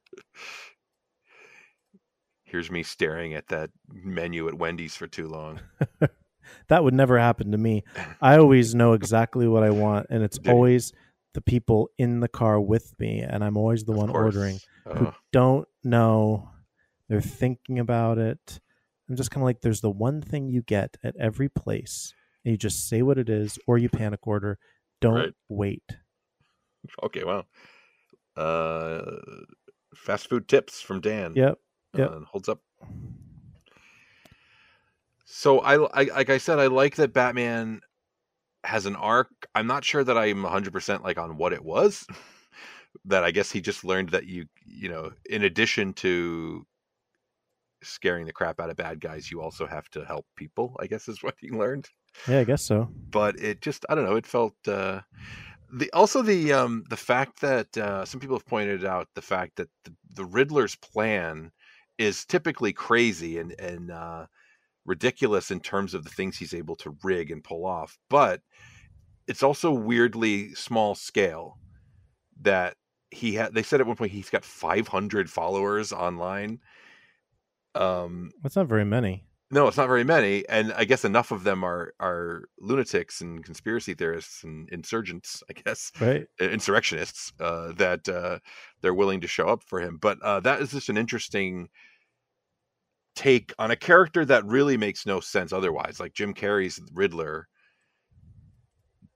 here's 2.51 2.69
me 2.69 2.83
staring 2.83 3.33
at 3.33 3.47
that 3.47 3.69
menu 3.87 4.47
at 4.49 4.53
Wendy's 4.53 4.95
for 4.95 5.07
too 5.07 5.27
long. 5.27 5.61
that 6.67 6.83
would 6.83 6.93
never 6.93 7.17
happen 7.17 7.51
to 7.51 7.57
me. 7.57 7.83
I 8.21 8.37
always 8.37 8.75
know 8.75 8.91
exactly 8.91 9.47
what 9.47 9.63
I 9.63 9.69
want, 9.69 10.07
and 10.09 10.21
it's 10.21 10.37
always 10.47 10.91
the 11.33 11.41
people 11.41 11.89
in 11.97 12.19
the 12.19 12.27
car 12.27 12.59
with 12.59 12.93
me, 12.99 13.21
and 13.21 13.43
I'm 13.43 13.55
always 13.55 13.85
the 13.85 13.93
of 13.93 13.97
one 13.99 14.09
course. 14.09 14.35
ordering 14.35 14.59
uh. 14.85 14.95
who 14.95 15.13
don't 15.31 15.67
know. 15.83 16.49
They're 17.07 17.21
thinking 17.21 17.79
about 17.79 18.17
it. 18.17 18.59
I'm 19.09 19.15
just 19.15 19.31
kind 19.31 19.41
of 19.41 19.45
like, 19.45 19.61
there's 19.61 19.81
the 19.81 19.89
one 19.89 20.21
thing 20.21 20.49
you 20.49 20.61
get 20.61 20.97
at 21.03 21.15
every 21.17 21.49
place, 21.49 22.13
and 22.43 22.51
you 22.51 22.57
just 22.57 22.87
say 22.87 23.01
what 23.01 23.17
it 23.17 23.29
is, 23.29 23.57
or 23.65 23.77
you 23.77 23.87
panic 23.87 24.27
order. 24.27 24.59
Don't 24.99 25.13
right. 25.13 25.33
wait. 25.47 25.83
Okay, 27.03 27.23
well, 27.23 27.45
uh, 28.35 29.01
fast 29.95 30.27
food 30.29 30.49
tips 30.49 30.81
from 30.81 30.99
Dan. 30.99 31.33
Yep 31.35 31.57
yeah, 31.95 32.05
uh, 32.05 32.19
holds 32.21 32.49
up. 32.49 32.61
So 35.25 35.59
I, 35.59 35.75
I, 35.75 36.03
like 36.03 36.29
I 36.29 36.37
said, 36.37 36.59
I 36.59 36.67
like 36.67 36.95
that 36.95 37.13
Batman 37.13 37.81
has 38.63 38.85
an 38.85 38.95
arc. 38.95 39.29
I'm 39.55 39.67
not 39.67 39.83
sure 39.83 40.03
that 40.03 40.17
I'm 40.17 40.43
100 40.43 40.73
percent 40.73 41.03
like 41.03 41.17
on 41.17 41.37
what 41.37 41.53
it 41.53 41.63
was. 41.63 42.05
that 43.05 43.23
I 43.23 43.31
guess 43.31 43.51
he 43.51 43.61
just 43.61 43.83
learned 43.83 44.09
that 44.09 44.25
you, 44.25 44.45
you 44.65 44.89
know, 44.89 45.11
in 45.29 45.43
addition 45.43 45.93
to 45.93 46.65
scaring 47.83 48.25
the 48.25 48.33
crap 48.33 48.59
out 48.59 48.69
of 48.69 48.75
bad 48.75 48.99
guys, 48.99 49.31
you 49.31 49.41
also 49.41 49.65
have 49.65 49.89
to 49.91 50.05
help 50.05 50.25
people. 50.35 50.75
I 50.79 50.87
guess 50.87 51.07
is 51.07 51.23
what 51.23 51.35
he 51.39 51.49
learned. 51.49 51.89
Yeah, 52.27 52.39
I 52.39 52.43
guess 52.43 52.63
so. 52.63 52.89
But 53.09 53.39
it 53.39 53.61
just, 53.61 53.85
I 53.89 53.95
don't 53.95 54.05
know. 54.05 54.17
It 54.17 54.27
felt. 54.27 54.55
uh 54.67 55.01
the 55.73 55.91
also 55.93 56.21
the 56.21 56.51
um 56.53 56.83
the 56.89 56.97
fact 56.97 57.39
that 57.41 57.77
uh, 57.77 58.05
some 58.05 58.19
people 58.19 58.35
have 58.35 58.45
pointed 58.45 58.85
out 58.85 59.07
the 59.15 59.21
fact 59.21 59.55
that 59.55 59.69
the, 59.85 59.93
the 60.15 60.25
Riddler's 60.25 60.75
plan 60.75 61.51
is 62.01 62.25
typically 62.25 62.73
crazy 62.73 63.37
and 63.37 63.51
and 63.59 63.91
uh, 63.91 64.25
ridiculous 64.85 65.51
in 65.51 65.59
terms 65.59 65.93
of 65.93 66.03
the 66.03 66.09
things 66.09 66.37
he's 66.37 66.53
able 66.53 66.75
to 66.77 66.97
rig 67.03 67.31
and 67.31 67.43
pull 67.43 67.65
off, 67.65 67.97
but 68.09 68.41
it's 69.27 69.43
also 69.43 69.71
weirdly 69.71 70.53
small 70.55 70.95
scale. 70.95 71.57
That 72.41 72.75
he 73.11 73.35
had, 73.35 73.53
they 73.53 73.61
said 73.61 73.81
at 73.81 73.87
one 73.87 73.95
point 73.95 74.11
he's 74.11 74.31
got 74.31 74.43
500 74.43 75.29
followers 75.29 75.93
online. 75.93 76.59
Um, 77.75 78.31
that's 78.41 78.55
not 78.55 78.67
very 78.67 78.83
many. 78.83 79.25
No, 79.53 79.67
it's 79.67 79.77
not 79.77 79.87
very 79.87 80.05
many, 80.05 80.47
and 80.47 80.71
I 80.73 80.85
guess 80.85 81.03
enough 81.03 81.31
of 81.31 81.43
them 81.43 81.61
are 81.63 81.93
are 81.99 82.45
lunatics 82.57 83.19
and 83.19 83.43
conspiracy 83.43 83.93
theorists 83.93 84.43
and 84.45 84.69
insurgents. 84.69 85.43
I 85.49 85.53
guess, 85.53 85.91
right? 85.99 86.25
Insurrectionists 86.39 87.33
uh, 87.39 87.73
that 87.73 88.07
uh, 88.07 88.39
they're 88.81 88.93
willing 88.93 89.19
to 89.21 89.27
show 89.27 89.47
up 89.47 89.61
for 89.63 89.81
him. 89.81 89.97
But 90.01 90.21
uh, 90.21 90.39
that 90.39 90.61
is 90.61 90.71
just 90.71 90.87
an 90.87 90.97
interesting 90.97 91.67
take 93.15 93.53
on 93.59 93.71
a 93.71 93.75
character 93.75 94.25
that 94.25 94.45
really 94.45 94.77
makes 94.77 95.05
no 95.05 95.19
sense 95.19 95.53
otherwise. 95.53 95.99
Like 95.99 96.13
Jim 96.13 96.33
Carrey's 96.33 96.79
Riddler 96.93 97.47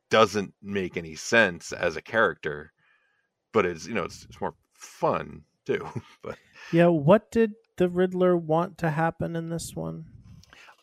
doesn't 0.10 0.54
make 0.62 0.98
any 0.98 1.16
sense 1.16 1.72
as 1.72 1.96
a 1.96 2.02
character, 2.02 2.72
but 3.54 3.66
it's 3.66 3.88
you 3.88 3.94
know 3.94 4.04
it's, 4.04 4.26
it's 4.26 4.42
more 4.42 4.56
fun 4.74 5.44
too. 5.66 5.88
but 6.22 6.38
yeah, 6.72 6.88
what 6.88 7.32
did 7.32 7.54
the 7.78 7.90
Riddler 7.90 8.38
want 8.38 8.78
to 8.80 8.90
happen 8.90 9.36
in 9.36 9.50
this 9.50 9.76
one? 9.76 10.06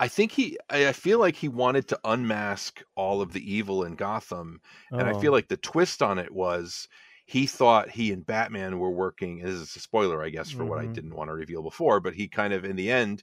I 0.01 0.09
think 0.09 0.33
he 0.33 0.59
I 0.69 0.93
feel 0.93 1.21
like 1.21 1.37
he 1.37 1.49
wanted 1.49 1.89
to 1.89 2.01
unmask 2.05 2.83
all 2.97 3.21
of 3.21 3.33
the 3.33 3.53
evil 3.53 3.85
in 3.85 3.95
Gotham. 3.95 4.61
Oh. 4.93 4.99
And 4.99 5.09
I 5.09 5.19
feel 5.21 5.31
oh. 5.31 5.35
like 5.35 5.49
the 5.49 5.57
twist 5.59 6.03
on 6.03 6.19
it 6.19 6.33
was 6.33 6.89
he 7.33 7.47
thought 7.47 7.89
he 7.89 8.13
and 8.13 8.27
Batman 8.27 8.79
were 8.79 8.91
working. 8.91 9.39
This 9.39 9.55
is 9.55 9.75
a 9.75 9.81
spoiler, 9.81 10.23
I 10.23 10.29
guess, 10.29 10.51
for 10.51 10.59
mm-hmm. 10.59 10.69
what 10.69 10.79
I 10.79 10.83
mm-hmm. 10.83 10.93
didn't 10.93 11.15
want 11.15 11.31
to 11.31 11.35
reveal 11.35 11.63
before. 11.63 11.99
But 11.99 12.13
he 12.13 12.29
kind 12.29 12.53
of, 12.53 12.67
in 12.67 12.77
the 12.77 12.91
end, 12.91 13.23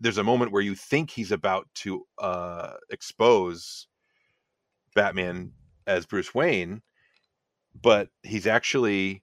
there's 0.00 0.18
a 0.18 0.24
moment 0.24 0.50
where 0.50 0.60
you 0.60 0.74
think 0.74 1.08
he's 1.08 1.30
about 1.30 1.68
to 1.74 2.04
uh, 2.18 2.72
expose 2.90 3.86
Batman 4.96 5.52
as 5.86 6.04
Bruce 6.04 6.34
Wayne, 6.34 6.82
but 7.80 8.08
he's 8.24 8.48
actually 8.48 9.22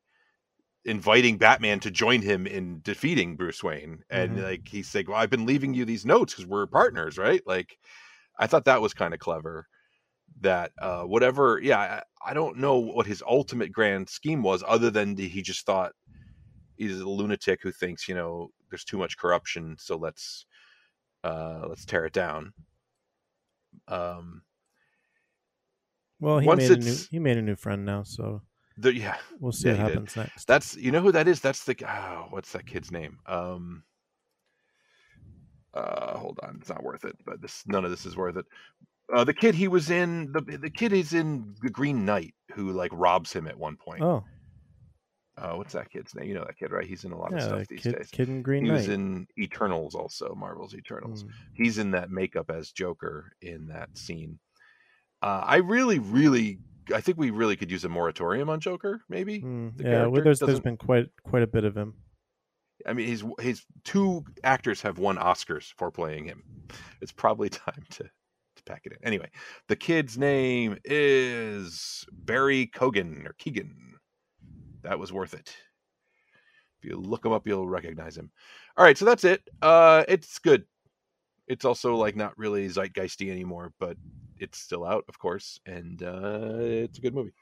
inviting 0.86 1.38
Batman 1.38 1.82
to 1.82 1.91
join 1.91 2.22
him 2.22 2.48
in 2.48 2.80
defeating 2.84 3.36
Bruce 3.36 3.62
Wayne. 3.62 4.02
And 4.10 4.38
mm-hmm. 4.38 4.46
like 4.46 4.65
he's 4.65 4.96
like, 4.96 5.10
"Well, 5.10 5.17
I've 5.17 5.30
been 5.30 5.46
leaving 5.46 5.74
you 5.74 5.84
these 5.84 6.06
notes 6.06 6.34
because 6.34 6.46
we're 6.46 6.67
partners, 6.67 7.17
right?" 7.17 7.41
Like, 7.46 7.78
I 8.39 8.48
thought 8.48 8.63
that 8.63 8.82
was 8.82 8.94
kind 8.94 9.13
of 9.13 9.20
clever 9.20 9.67
that 10.41 10.71
uh, 10.80 11.04
whatever 11.04 11.60
yeah 11.62 11.80
I, 11.80 12.32
I, 12.32 12.34
don't 12.34 12.58
know 12.58 12.77
what 12.77 13.06
his 13.06 13.23
ultimate 13.27 13.71
grand 13.71 14.10
scheme 14.10 14.41
was 14.41 14.63
other 14.67 14.89
than 14.89 15.15
he 15.15 15.41
just 15.41 15.65
thought 15.65 15.93
he's 16.77 16.99
a 16.99 17.08
lunatic 17.08 17.62
who 17.62 17.71
thinks 17.71 18.08
you 18.08 18.15
know 18.15 18.49
there's 18.69 18.84
too 18.84 18.97
much 18.97 19.17
corruption 19.17 19.75
so 19.80 19.97
let's 19.97 20.45
uh, 21.23 21.65
let's 21.67 21.86
tear 21.86 22.06
it 22.06 22.13
down 22.13 22.51
um, 23.88 24.41
Well, 26.19 26.39
he 26.39 26.47
made 26.47 26.71
a 26.71 26.77
new 26.77 26.95
he 27.10 27.19
made 27.19 27.38
a 27.38 27.41
new 27.41 27.56
friend 27.56 27.86
now, 27.86 28.04
so 28.04 28.41
the, 28.77 28.95
yeah, 28.95 29.17
we'll 29.39 29.51
see 29.51 29.69
yeah, 29.69 29.75
what 29.75 29.91
happens 29.91 30.13
did. 30.13 30.21
next. 30.21 30.45
That's 30.47 30.75
you 30.77 30.91
know 30.91 31.01
who 31.01 31.12
that 31.12 31.27
is. 31.27 31.39
That's 31.39 31.63
the 31.63 31.75
oh, 31.88 32.27
what's 32.30 32.51
that 32.54 32.65
kid's 32.65 32.91
name? 32.91 33.19
Um, 33.25 33.84
uh, 35.73 36.17
hold 36.17 36.39
on, 36.43 36.58
it's 36.60 36.69
not 36.69 36.84
worth 36.84 37.06
it. 37.06 37.15
But 37.25 37.41
this 37.41 37.63
none 37.67 37.86
of 37.86 37.91
this 37.91 38.06
is 38.06 38.15
worth 38.15 38.38
it. 38.38 38.45
Uh, 39.13 39.24
the 39.24 39.34
kid 39.34 39.56
he 39.56 39.67
was 39.67 39.89
in 39.89 40.32
the 40.32 40.41
the 40.58 40.69
kid 40.69 40.93
is 40.93 41.13
in 41.13 41.56
the 41.62 41.69
Green 41.69 42.06
Knight 42.06 42.34
who 42.54 42.71
like 42.71 42.91
robs 42.93 43.34
him 43.34 43.47
at 43.47 43.58
one 43.58 43.76
point. 43.76 44.02
Oh, 44.02 44.24
uh, 45.38 45.54
what's 45.54 45.74
that 45.74 45.89
kid's 45.89 46.13
name? 46.13 46.28
You 46.28 46.36
know 46.36 46.45
that 46.45 46.58
kid, 46.58 46.71
right? 46.71 46.86
He's 46.86 47.04
in 47.04 47.12
a 47.12 47.17
lot 47.17 47.32
yeah, 47.32 47.38
of 47.38 47.43
stuff 47.43 47.67
these 47.67 47.82
kid, 47.82 47.95
days. 47.95 48.10
Kid 48.12 48.30
in 48.30 48.41
Green 48.41 48.63
he 48.63 48.69
Knight. 48.69 48.78
was 48.78 48.88
in 48.89 49.28
Eternals 49.39 49.95
also, 49.95 50.36
Marvel's 50.36 50.76
Eternals. 50.76 51.24
Mm. 51.24 51.30
He's 51.56 51.78
in 51.78 51.91
that 51.91 52.12
makeup 52.12 52.52
as 52.52 52.71
Joker 52.71 53.32
in 53.41 53.67
that 53.67 53.97
scene. 53.97 54.39
Uh, 55.21 55.41
I 55.45 55.58
really, 55.58 56.00
really, 56.00 56.60
I 56.93 57.02
think 57.02 57.17
we 57.17 57.32
really 57.32 57.56
could 57.56 57.71
use 57.71 57.86
a 57.86 57.89
moratorium 57.89 58.50
on 58.50 58.60
Joker. 58.60 59.02
Maybe. 59.10 59.41
Mm, 59.41 59.78
the 59.78 59.84
yeah, 59.84 60.06
well, 60.06 60.21
there's 60.21 60.39
there's 60.39 60.60
been 60.60 60.78
quite 60.78 61.10
quite 61.24 61.43
a 61.43 61.47
bit 61.47 61.63
of 61.63 61.76
him. 61.76 61.95
I 62.86 62.93
mean, 62.93 63.08
his 63.08 63.24
his 63.39 63.63
two 63.84 64.24
actors 64.43 64.82
have 64.82 65.00
won 65.00 65.17
Oscars 65.17 65.74
for 65.78 65.91
playing 65.91 66.26
him. 66.26 66.43
It's 67.02 67.12
probably 67.12 67.50
time 67.50 67.86
to 67.91 68.10
to 68.65 68.71
pack 68.71 68.82
it 68.86 68.93
in. 68.93 69.06
Anyway, 69.06 69.30
the 69.67 69.76
kid's 69.76 70.17
name 70.17 70.78
is 70.86 72.06
Barry 72.12 72.67
Cogan 72.67 73.26
or 73.26 73.34
Keegan. 73.38 73.95
That 74.84 75.00
was 75.00 75.13
worth 75.13 75.34
it. 75.34 75.56
If 76.82 76.89
you 76.89 76.97
look 76.97 77.26
him 77.26 77.32
up, 77.32 77.47
you'll 77.47 77.67
recognize 77.67 78.17
him. 78.17 78.32
All 78.78 78.84
right, 78.84 78.97
so 78.97 79.06
that's 79.06 79.24
it. 79.24 79.41
Uh, 79.62 80.04
it's 80.08 80.39
good. 80.39 80.65
It's 81.47 81.65
also 81.65 81.95
like 81.95 82.15
not 82.15 82.38
really 82.38 82.67
zeitgeisty 82.67 83.30
anymore, 83.30 83.74
but 83.80 83.97
it's 84.38 84.58
still 84.58 84.86
out, 84.86 85.06
of 85.08 85.19
course, 85.19 85.60
and 85.65 86.02
uh, 86.02 86.58
it's 86.60 86.97
a 86.97 87.02
good 87.02 87.13
movie. 87.13 87.34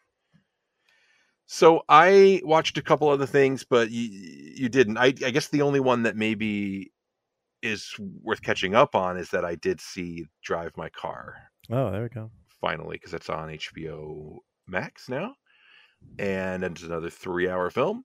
So 1.45 1.81
I 1.89 2.41
watched 2.43 2.77
a 2.77 2.81
couple 2.81 3.09
other 3.09 3.25
things, 3.25 3.63
but 3.63 3.89
you, 3.89 4.09
you 4.55 4.69
didn't. 4.69 4.97
I, 4.97 5.05
I 5.07 5.31
guess 5.31 5.47
the 5.47 5.63
only 5.63 5.79
one 5.79 6.03
that 6.03 6.15
maybe 6.15 6.91
is 7.61 7.93
worth 8.23 8.41
catching 8.41 8.75
up 8.75 8.95
on 8.95 9.17
is 9.17 9.29
that 9.29 9.45
I 9.45 9.55
did 9.55 9.81
see 9.81 10.25
Drive 10.43 10.71
My 10.77 10.89
Car. 10.89 11.35
Oh, 11.69 11.91
there 11.91 12.03
we 12.03 12.09
go. 12.09 12.31
Finally, 12.61 12.97
because 12.97 13.13
it's 13.13 13.29
on 13.29 13.49
HBO 13.49 14.37
Max 14.67 15.09
now, 15.09 15.35
and 16.17 16.63
it's 16.63 16.83
another 16.83 17.09
three-hour 17.09 17.69
film, 17.69 18.03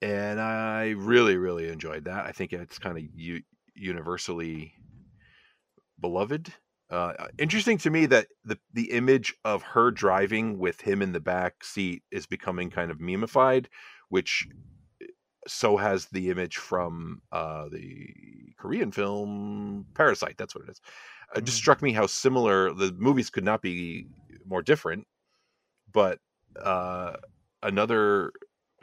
and 0.00 0.40
I 0.40 0.90
really, 0.90 1.36
really 1.36 1.68
enjoyed 1.68 2.04
that. 2.04 2.26
I 2.26 2.32
think 2.32 2.52
it's 2.52 2.78
kind 2.78 2.98
of 2.98 3.04
u- 3.14 3.42
universally 3.74 4.74
beloved 6.00 6.52
uh, 6.92 7.14
interesting 7.38 7.78
to 7.78 7.88
me 7.88 8.04
that 8.04 8.26
the 8.44 8.58
the 8.74 8.90
image 8.90 9.34
of 9.46 9.62
her 9.62 9.90
driving 9.90 10.58
with 10.58 10.82
him 10.82 11.00
in 11.00 11.12
the 11.12 11.20
back 11.20 11.64
seat 11.64 12.02
is 12.12 12.26
becoming 12.26 12.68
kind 12.68 12.90
of 12.90 12.98
memeified, 12.98 13.66
which 14.10 14.46
so 15.46 15.76
has 15.76 16.06
the 16.06 16.30
image 16.30 16.56
from 16.56 17.22
uh, 17.32 17.68
the 17.68 18.08
Korean 18.58 18.92
film 18.92 19.86
Parasite. 19.94 20.36
That's 20.38 20.54
what 20.54 20.64
it 20.64 20.70
is. 20.70 20.80
It 21.34 21.40
mm. 21.40 21.44
just 21.44 21.58
struck 21.58 21.82
me 21.82 21.92
how 21.92 22.06
similar 22.06 22.72
the 22.72 22.92
movies 22.92 23.30
could 23.30 23.44
not 23.44 23.62
be 23.62 24.06
more 24.46 24.62
different, 24.62 25.06
but 25.92 26.18
uh, 26.62 27.16
another 27.62 28.32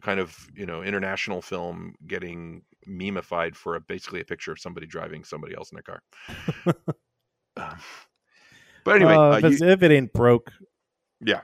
kind 0.02 0.20
of 0.20 0.50
you 0.56 0.66
know 0.66 0.82
international 0.82 1.42
film 1.42 1.96
getting 2.08 2.62
memeified 2.88 3.56
for 3.56 3.76
a, 3.76 3.82
basically 3.82 4.22
a 4.22 4.26
picture 4.26 4.52
of 4.52 4.60
somebody 4.60 4.88
driving 4.88 5.24
somebody 5.24 5.56
else 5.56 5.72
in 5.72 5.78
a 5.78 5.84
car. 5.84 6.02
Um, 7.58 7.78
but 8.86 8.96
anyway, 8.96 9.14
uh, 9.14 9.20
uh, 9.20 9.38
you, 9.44 9.58
if, 9.68 9.84
it 9.84 9.92
ain't 9.92 10.14
broke, 10.14 10.52
yeah. 11.20 11.42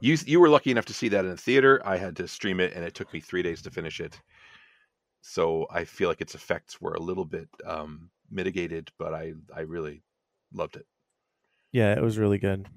You 0.00 0.16
you 0.26 0.40
were 0.40 0.48
lucky 0.48 0.70
enough 0.70 0.86
to 0.86 0.94
see 0.94 1.08
that 1.08 1.24
in 1.24 1.30
the 1.30 1.36
theater. 1.36 1.80
I 1.84 1.96
had 1.96 2.16
to 2.16 2.28
stream 2.28 2.60
it, 2.60 2.72
and 2.74 2.84
it 2.84 2.94
took 2.94 3.12
me 3.12 3.20
three 3.20 3.42
days 3.42 3.62
to 3.62 3.70
finish 3.70 4.00
it. 4.00 4.20
So 5.22 5.66
I 5.70 5.84
feel 5.84 6.08
like 6.08 6.20
its 6.20 6.34
effects 6.34 6.80
were 6.80 6.94
a 6.94 7.00
little 7.00 7.24
bit 7.24 7.48
um, 7.66 8.10
mitigated, 8.30 8.90
but 8.98 9.14
I 9.14 9.34
I 9.54 9.60
really 9.60 10.02
loved 10.52 10.76
it. 10.76 10.86
Yeah, 11.72 11.92
it 11.94 12.02
was 12.02 12.18
really 12.18 12.38
good. 12.38 12.68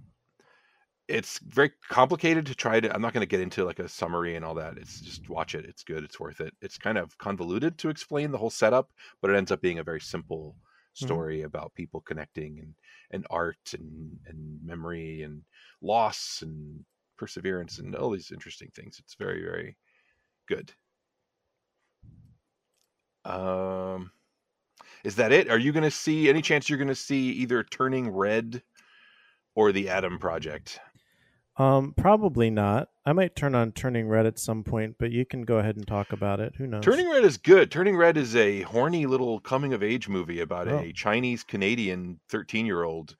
It's 1.07 1.39
very 1.39 1.71
complicated 1.89 2.45
to 2.47 2.55
try 2.55 2.79
to. 2.79 2.93
I'm 2.93 3.01
not 3.01 3.13
going 3.13 3.21
to 3.21 3.27
get 3.29 3.41
into 3.41 3.65
like 3.65 3.79
a 3.79 3.89
summary 3.89 4.35
and 4.35 4.45
all 4.45 4.55
that. 4.55 4.77
It's 4.77 5.01
just 5.01 5.29
watch 5.29 5.53
it. 5.55 5.65
It's 5.65 5.83
good. 5.83 6.03
It's 6.03 6.19
worth 6.19 6.39
it. 6.41 6.53
It's 6.61 6.77
kind 6.77 6.97
of 6.97 7.17
convoluted 7.17 7.77
to 7.79 7.89
explain 7.89 8.31
the 8.31 8.37
whole 8.37 8.49
setup, 8.49 8.91
but 9.21 9.29
it 9.29 9.35
ends 9.35 9.51
up 9.51 9.61
being 9.61 9.79
a 9.79 9.83
very 9.83 10.01
simple 10.01 10.55
Mm-hmm. 11.01 11.05
story 11.05 11.37
mm-hmm. 11.37 11.47
about 11.47 11.73
people 11.73 12.01
connecting 12.01 12.59
and 12.59 12.75
and 13.11 13.27
art 13.29 13.73
and 13.73 14.19
and 14.27 14.59
memory 14.63 15.23
and 15.23 15.41
loss 15.81 16.43
and 16.43 16.85
perseverance 17.17 17.79
and 17.79 17.95
all 17.95 18.11
these 18.11 18.31
interesting 18.31 18.69
things. 18.75 18.97
It's 18.99 19.15
very 19.15 19.41
very 19.41 19.77
good. 20.47 20.71
Um, 23.25 24.11
is 25.03 25.15
that 25.15 25.31
it? 25.31 25.49
Are 25.49 25.57
you 25.57 25.71
going 25.71 25.83
to 25.83 25.91
see 25.91 26.29
any 26.29 26.41
chance 26.41 26.69
you're 26.69 26.77
going 26.77 26.87
to 26.87 26.95
see 26.95 27.31
either 27.31 27.63
Turning 27.63 28.09
Red 28.09 28.61
or 29.55 29.71
the 29.71 29.89
Adam 29.89 30.17
Project? 30.17 30.79
Um, 31.57 31.93
probably 31.95 32.49
not. 32.49 32.89
I 33.05 33.13
might 33.13 33.35
turn 33.35 33.53
on 33.53 33.73
Turning 33.73 34.07
Red 34.07 34.25
at 34.25 34.39
some 34.39 34.63
point, 34.63 34.95
but 34.97 35.11
you 35.11 35.25
can 35.25 35.43
go 35.43 35.59
ahead 35.59 35.75
and 35.75 35.85
talk 35.85 36.11
about 36.11 36.39
it. 36.39 36.53
Who 36.57 36.65
knows? 36.65 36.83
Turning 36.83 37.09
Red 37.09 37.23
is 37.23 37.37
good. 37.37 37.69
Turning 37.69 37.95
Red 37.95 38.17
is 38.17 38.35
a 38.35 38.61
horny 38.61 39.05
little 39.05 39.39
coming 39.39 39.73
of 39.73 39.83
age 39.83 40.09
movie 40.09 40.39
about 40.39 40.67
oh. 40.67 40.79
a 40.79 40.91
Chinese 40.93 41.43
Canadian 41.43 42.19
13 42.29 42.65
year 42.65 42.83
old 42.83 43.15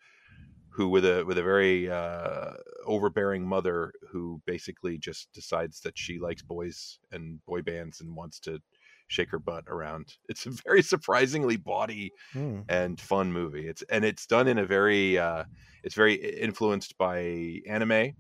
who 0.74 0.90
with 0.90 1.06
a 1.06 1.24
with 1.24 1.38
a 1.38 1.44
very 1.44 1.90
uh, 1.90 2.52
overbearing 2.86 3.46
mother 3.46 3.94
who 4.10 4.42
basically 4.46 4.98
just 4.98 5.32
decides 5.34 5.82
that 5.82 5.98
she 5.98 6.20
likes 6.20 6.42
boys 6.42 7.00
and 7.12 7.44
boy 7.46 7.62
bands 7.62 8.02
and 8.02 8.16
wants 8.16 8.40
to 8.42 8.60
shake 9.08 9.30
her 9.30 9.40
butt 9.40 9.66
around. 9.68 10.16
It's 10.30 10.46
a 10.46 10.52
very 10.66 10.82
surprisingly 10.82 11.58
bawdy 11.58 12.12
hmm. 12.34 12.62
and 12.70 13.00
fun 13.00 13.32
movie. 13.32 13.68
It's 13.68 13.84
and 13.84 14.04
it's 14.04 14.26
done 14.26 14.48
in 14.48 14.58
a 14.58 14.66
very 14.66 15.18
uh, 15.18 15.44
it's 15.84 15.96
very 15.96 16.16
influenced 16.16 16.98
by 16.98 17.62
anime 17.68 18.14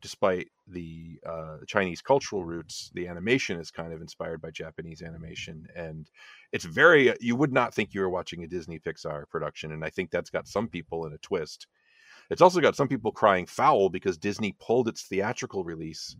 despite 0.00 0.48
the 0.66 1.18
uh, 1.26 1.58
Chinese 1.66 2.00
cultural 2.00 2.44
roots, 2.44 2.90
the 2.94 3.06
animation 3.06 3.60
is 3.60 3.70
kind 3.70 3.92
of 3.92 4.00
inspired 4.00 4.40
by 4.40 4.50
Japanese 4.50 5.02
animation, 5.02 5.66
and 5.76 6.08
it's 6.52 6.64
very. 6.64 7.14
You 7.20 7.36
would 7.36 7.52
not 7.52 7.74
think 7.74 7.92
you 7.92 8.00
were 8.00 8.10
watching 8.10 8.42
a 8.42 8.48
Disney 8.48 8.78
Pixar 8.78 9.28
production, 9.28 9.72
and 9.72 9.84
I 9.84 9.90
think 9.90 10.10
that's 10.10 10.30
got 10.30 10.48
some 10.48 10.68
people 10.68 11.06
in 11.06 11.12
a 11.12 11.18
twist. 11.18 11.66
It's 12.30 12.42
also 12.42 12.60
got 12.60 12.76
some 12.76 12.88
people 12.88 13.12
crying 13.12 13.46
foul 13.46 13.88
because 13.88 14.16
Disney 14.16 14.54
pulled 14.60 14.88
its 14.88 15.02
theatrical 15.02 15.64
release, 15.64 16.16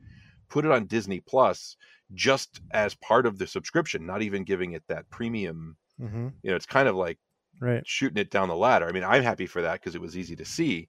put 0.49 0.64
it 0.64 0.73
on 0.73 0.87
Disney 0.87 1.20
Plus, 1.20 1.77
just 2.14 2.61
as 2.73 2.94
part 2.96 3.27
of 3.27 3.38
the 3.38 3.46
subscription, 3.46 4.07
not 4.07 4.23
even 4.23 4.44
giving 4.44 4.73
it 4.73 4.83
that 4.88 5.09
premium. 5.11 5.77
Mm-hmm. 6.01 6.29
You 6.42 6.51
know, 6.51 6.57
it's 6.57 6.66
kind 6.66 6.88
of 6.88 6.96
like 6.96 7.18
right. 7.61 7.87
shooting 7.87 8.18
it 8.18 8.31
down 8.31 8.49
the 8.49 8.57
ladder. 8.57 8.87
I 8.87 8.92
mean, 8.92 9.05
I'm 9.05 9.23
happy 9.23 9.46
for 9.46 9.62
that 9.62 9.75
because 9.75 9.94
it 9.94 10.01
was 10.01 10.16
easy 10.16 10.35
to 10.37 10.44
see, 10.44 10.88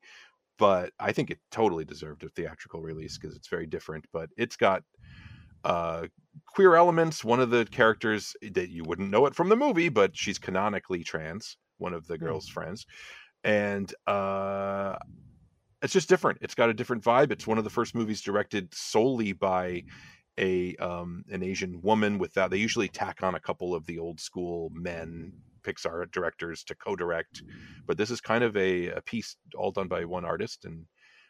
but 0.58 0.92
I 1.00 1.12
think 1.12 1.30
it 1.30 1.40
totally 1.52 1.86
deserved 1.86 2.24
a 2.24 2.30
theatrical 2.30 2.82
release 2.82 3.18
because 3.18 3.36
it's 3.36 3.48
very 3.48 3.68
different. 3.68 4.06
But 4.12 4.30
it's 4.38 4.56
got 4.56 4.84
uh, 5.64 6.08
queer 6.48 6.76
elements. 6.76 7.24
One 7.24 7.40
of 7.40 7.50
the 7.50 7.66
characters 7.66 8.36
that 8.42 8.70
you 8.70 8.84
wouldn't 8.84 9.12
know 9.12 9.26
it 9.28 9.36
from 9.36 9.50
the 9.50 9.56
movie, 9.56 9.90
but 9.90 10.18
she's 10.18 10.40
canonically 10.40 11.04
trans. 11.04 11.58
One 11.78 11.94
of 11.94 12.08
the 12.08 12.16
hmm. 12.16 12.26
girl's 12.26 12.50
mm. 12.50 12.54
friends, 12.54 12.86
and 13.44 13.94
uh, 14.08 14.96
it's 15.82 15.94
just 15.94 16.10
different. 16.10 16.40
It's 16.42 16.56
got 16.56 16.70
a 16.70 16.74
different 16.74 17.04
vibe. 17.04 17.32
It's 17.32 17.48
one 17.48 17.58
of 17.58 17.64
the 17.64 17.70
first 17.70 17.96
movies 17.96 18.22
directed 18.22 18.74
solely 18.74 19.34
by 19.34 19.84
a 20.38 20.76
um, 20.78 21.24
an 21.30 21.44
Asian 21.44 21.82
woman. 21.82 22.18
With 22.18 22.34
that, 22.36 22.52
they 22.52 22.58
usually 22.58 22.88
tack 22.88 23.24
on 23.24 23.36
a 23.36 23.40
couple 23.40 23.74
of 23.74 23.86
the 23.86 24.00
old 24.00 24.20
school 24.20 24.70
men 24.74 25.34
Pixar 25.64 26.12
directors 26.12 26.64
to 26.66 26.76
co-direct, 26.76 27.44
but 27.86 27.98
this 27.98 28.12
is 28.12 28.22
kind 28.22 28.44
of 28.44 28.56
a, 28.58 28.90
a 28.90 29.02
piece 29.02 29.36
all 29.56 29.72
done 29.72 29.88
by 29.88 30.06
one 30.06 30.26
artist, 30.26 30.66
and 30.66 30.86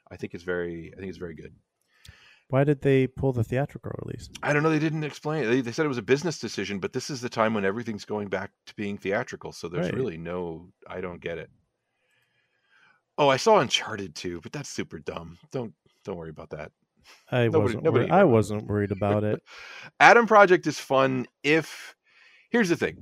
I 0.09 0.17
think 0.17 0.33
it's 0.33 0.43
very 0.43 0.91
I 0.95 0.99
think 0.99 1.09
it's 1.09 1.17
very 1.17 1.35
good. 1.35 1.53
Why 2.49 2.65
did 2.65 2.81
they 2.81 3.07
pull 3.07 3.31
the 3.31 3.45
theatrical 3.45 3.93
release? 4.03 4.29
I 4.43 4.51
don't 4.51 4.61
know. 4.61 4.69
They 4.69 4.79
didn't 4.79 5.05
explain. 5.05 5.49
They, 5.49 5.61
they 5.61 5.71
said 5.71 5.85
it 5.85 5.89
was 5.89 5.97
a 5.97 6.01
business 6.01 6.37
decision, 6.37 6.79
but 6.79 6.91
this 6.91 7.09
is 7.09 7.21
the 7.21 7.29
time 7.29 7.53
when 7.53 7.63
everything's 7.63 8.03
going 8.03 8.27
back 8.27 8.51
to 8.65 8.75
being 8.75 8.97
theatrical. 8.97 9.53
So 9.53 9.69
there's 9.69 9.85
right. 9.85 9.95
really 9.95 10.17
no. 10.17 10.67
I 10.85 10.99
don't 10.99 11.21
get 11.21 11.37
it. 11.37 11.49
Oh, 13.21 13.29
I 13.29 13.37
saw 13.37 13.59
Uncharted 13.59 14.15
too, 14.15 14.41
but 14.41 14.51
that's 14.51 14.67
super 14.67 14.97
dumb. 14.97 15.37
Don't 15.51 15.71
don't 16.03 16.17
worry 16.17 16.31
about 16.31 16.49
that. 16.49 16.71
I 17.31 17.43
nobody, 17.45 17.61
wasn't. 17.61 17.83
Nobody 17.83 18.09
I 18.09 18.23
wasn't 18.23 18.67
worried 18.67 18.91
about 18.91 19.23
it. 19.23 19.43
Adam 19.99 20.25
Project 20.25 20.65
is 20.65 20.79
fun 20.79 21.27
if. 21.43 21.95
Here's 22.49 22.67
the 22.67 22.75
thing 22.75 22.97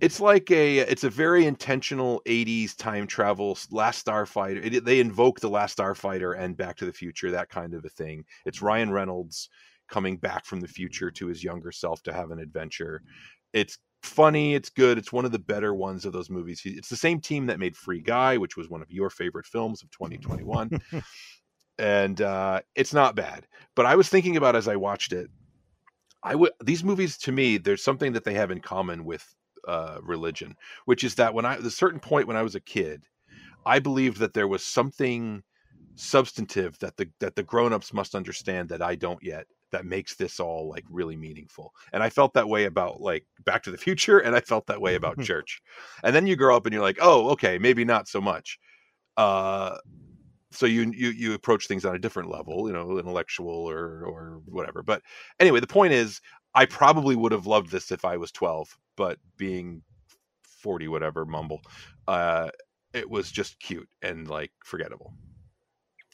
it's 0.00 0.18
like 0.18 0.50
a 0.50 0.78
it's 0.78 1.04
a 1.04 1.10
very 1.10 1.46
intentional 1.46 2.20
80s 2.26 2.76
time 2.76 3.06
travel 3.06 3.56
last 3.70 4.04
starfighter 4.04 4.74
it, 4.74 4.84
they 4.84 4.98
invoke 4.98 5.38
the 5.38 5.48
last 5.48 5.78
starfighter 5.78 6.38
and 6.38 6.56
back 6.56 6.76
to 6.76 6.86
the 6.86 6.92
future 6.92 7.30
that 7.30 7.48
kind 7.48 7.74
of 7.74 7.84
a 7.84 7.88
thing 7.88 8.24
it's 8.46 8.62
ryan 8.62 8.90
reynolds 8.90 9.50
coming 9.88 10.16
back 10.16 10.46
from 10.46 10.60
the 10.60 10.68
future 10.68 11.10
to 11.10 11.26
his 11.26 11.44
younger 11.44 11.70
self 11.70 12.02
to 12.02 12.12
have 12.12 12.30
an 12.30 12.38
adventure 12.38 13.02
it's 13.52 13.78
funny. 14.02 14.54
It's 14.54 14.70
good. 14.70 14.98
It's 14.98 15.12
one 15.12 15.24
of 15.24 15.32
the 15.32 15.38
better 15.38 15.74
ones 15.74 16.04
of 16.04 16.12
those 16.12 16.30
movies. 16.30 16.62
It's 16.64 16.88
the 16.88 16.96
same 16.96 17.20
team 17.20 17.46
that 17.46 17.58
made 17.58 17.76
Free 17.76 18.00
Guy, 18.00 18.36
which 18.36 18.56
was 18.56 18.68
one 18.68 18.82
of 18.82 18.90
your 18.90 19.10
favorite 19.10 19.46
films 19.46 19.82
of 19.82 19.90
2021. 19.90 20.80
and 21.78 22.20
uh, 22.20 22.60
it's 22.74 22.94
not 22.94 23.16
bad. 23.16 23.46
But 23.74 23.86
I 23.86 23.96
was 23.96 24.08
thinking 24.08 24.36
about 24.36 24.56
as 24.56 24.68
I 24.68 24.76
watched 24.76 25.12
it, 25.12 25.30
I 26.22 26.34
would 26.34 26.52
these 26.62 26.84
movies 26.84 27.16
to 27.18 27.32
me, 27.32 27.56
there's 27.56 27.82
something 27.82 28.12
that 28.12 28.24
they 28.24 28.34
have 28.34 28.50
in 28.50 28.60
common 28.60 29.04
with 29.04 29.24
uh, 29.66 29.98
religion, 30.02 30.54
which 30.84 31.04
is 31.04 31.14
that 31.14 31.32
when 31.32 31.46
I 31.46 31.54
at 31.54 31.60
a 31.60 31.70
certain 31.70 32.00
point 32.00 32.26
when 32.26 32.36
I 32.36 32.42
was 32.42 32.54
a 32.54 32.60
kid, 32.60 33.04
I 33.64 33.78
believed 33.78 34.18
that 34.18 34.34
there 34.34 34.48
was 34.48 34.62
something 34.62 35.42
substantive 35.96 36.78
that 36.78 36.96
the 36.96 37.08
that 37.20 37.36
the 37.36 37.42
grown-ups 37.42 37.92
must 37.92 38.14
understand 38.14 38.68
that 38.68 38.82
I 38.82 38.94
don't 38.94 39.22
yet 39.22 39.46
that 39.72 39.86
makes 39.86 40.14
this 40.16 40.40
all 40.40 40.68
like 40.68 40.84
really 40.90 41.16
meaningful. 41.16 41.72
And 41.92 42.02
I 42.02 42.10
felt 42.10 42.34
that 42.34 42.48
way 42.48 42.64
about 42.64 43.00
like 43.00 43.26
Back 43.44 43.62
to 43.64 43.70
the 43.70 43.78
Future 43.78 44.18
and 44.18 44.34
I 44.36 44.40
felt 44.40 44.66
that 44.66 44.80
way 44.80 44.94
about 44.94 45.20
church. 45.22 45.60
And 46.04 46.14
then 46.14 46.26
you 46.26 46.36
grow 46.36 46.56
up 46.56 46.66
and 46.66 46.72
you're 46.72 46.82
like, 46.82 46.98
"Oh, 47.00 47.30
okay, 47.30 47.58
maybe 47.58 47.84
not 47.84 48.08
so 48.08 48.20
much." 48.20 48.58
Uh 49.16 49.76
so 50.52 50.66
you 50.66 50.90
you 50.96 51.10
you 51.10 51.34
approach 51.34 51.66
things 51.68 51.84
on 51.84 51.94
a 51.94 51.98
different 51.98 52.30
level, 52.30 52.66
you 52.66 52.72
know, 52.72 52.98
intellectual 52.98 53.50
or 53.50 54.04
or 54.04 54.40
whatever. 54.46 54.82
But 54.82 55.02
anyway, 55.38 55.60
the 55.60 55.66
point 55.66 55.92
is 55.92 56.20
I 56.54 56.66
probably 56.66 57.16
would 57.16 57.32
have 57.32 57.46
loved 57.46 57.70
this 57.70 57.92
if 57.92 58.04
I 58.04 58.16
was 58.16 58.32
12, 58.32 58.76
but 58.96 59.18
being 59.36 59.82
40 60.44 60.88
whatever 60.88 61.24
mumble, 61.24 61.60
uh 62.08 62.50
it 62.92 63.08
was 63.08 63.30
just 63.30 63.60
cute 63.60 63.88
and 64.02 64.28
like 64.28 64.50
forgettable. 64.64 65.14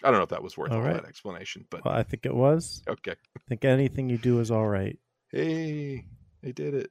I 0.04 0.10
don't 0.10 0.18
know 0.18 0.24
if 0.24 0.28
that 0.30 0.42
was 0.42 0.56
worth 0.58 0.72
all, 0.72 0.78
all 0.78 0.84
right. 0.84 0.94
that 0.94 1.06
explanation, 1.06 1.66
but 1.70 1.84
well, 1.84 1.94
I 1.94 2.02
think 2.02 2.26
it 2.26 2.34
was. 2.34 2.82
Okay. 2.88 3.12
I 3.12 3.40
think 3.48 3.64
anything 3.64 4.08
you 4.08 4.18
do 4.18 4.40
is 4.40 4.50
all 4.50 4.66
right. 4.66 4.98
Hey, 5.30 6.04
I 6.44 6.50
did 6.50 6.74
it. 6.74 6.90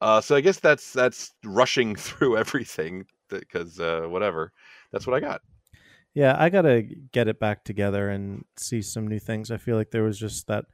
Uh, 0.00 0.20
so 0.20 0.36
I 0.36 0.40
guess 0.40 0.60
that's 0.60 0.92
that's 0.92 1.32
rushing 1.44 1.96
through 1.96 2.36
everything 2.36 3.06
because 3.28 3.78
uh, 3.80 4.06
whatever. 4.08 4.52
That's 4.92 5.06
what 5.06 5.16
I 5.16 5.20
got. 5.20 5.42
Yeah, 6.14 6.36
I 6.38 6.48
gotta 6.48 6.82
get 7.12 7.28
it 7.28 7.38
back 7.38 7.64
together 7.64 8.08
and 8.08 8.44
see 8.56 8.82
some 8.82 9.06
new 9.06 9.18
things. 9.18 9.50
I 9.50 9.56
feel 9.56 9.76
like 9.76 9.90
there 9.90 10.02
was 10.02 10.18
just 10.18 10.46
that 10.46 10.64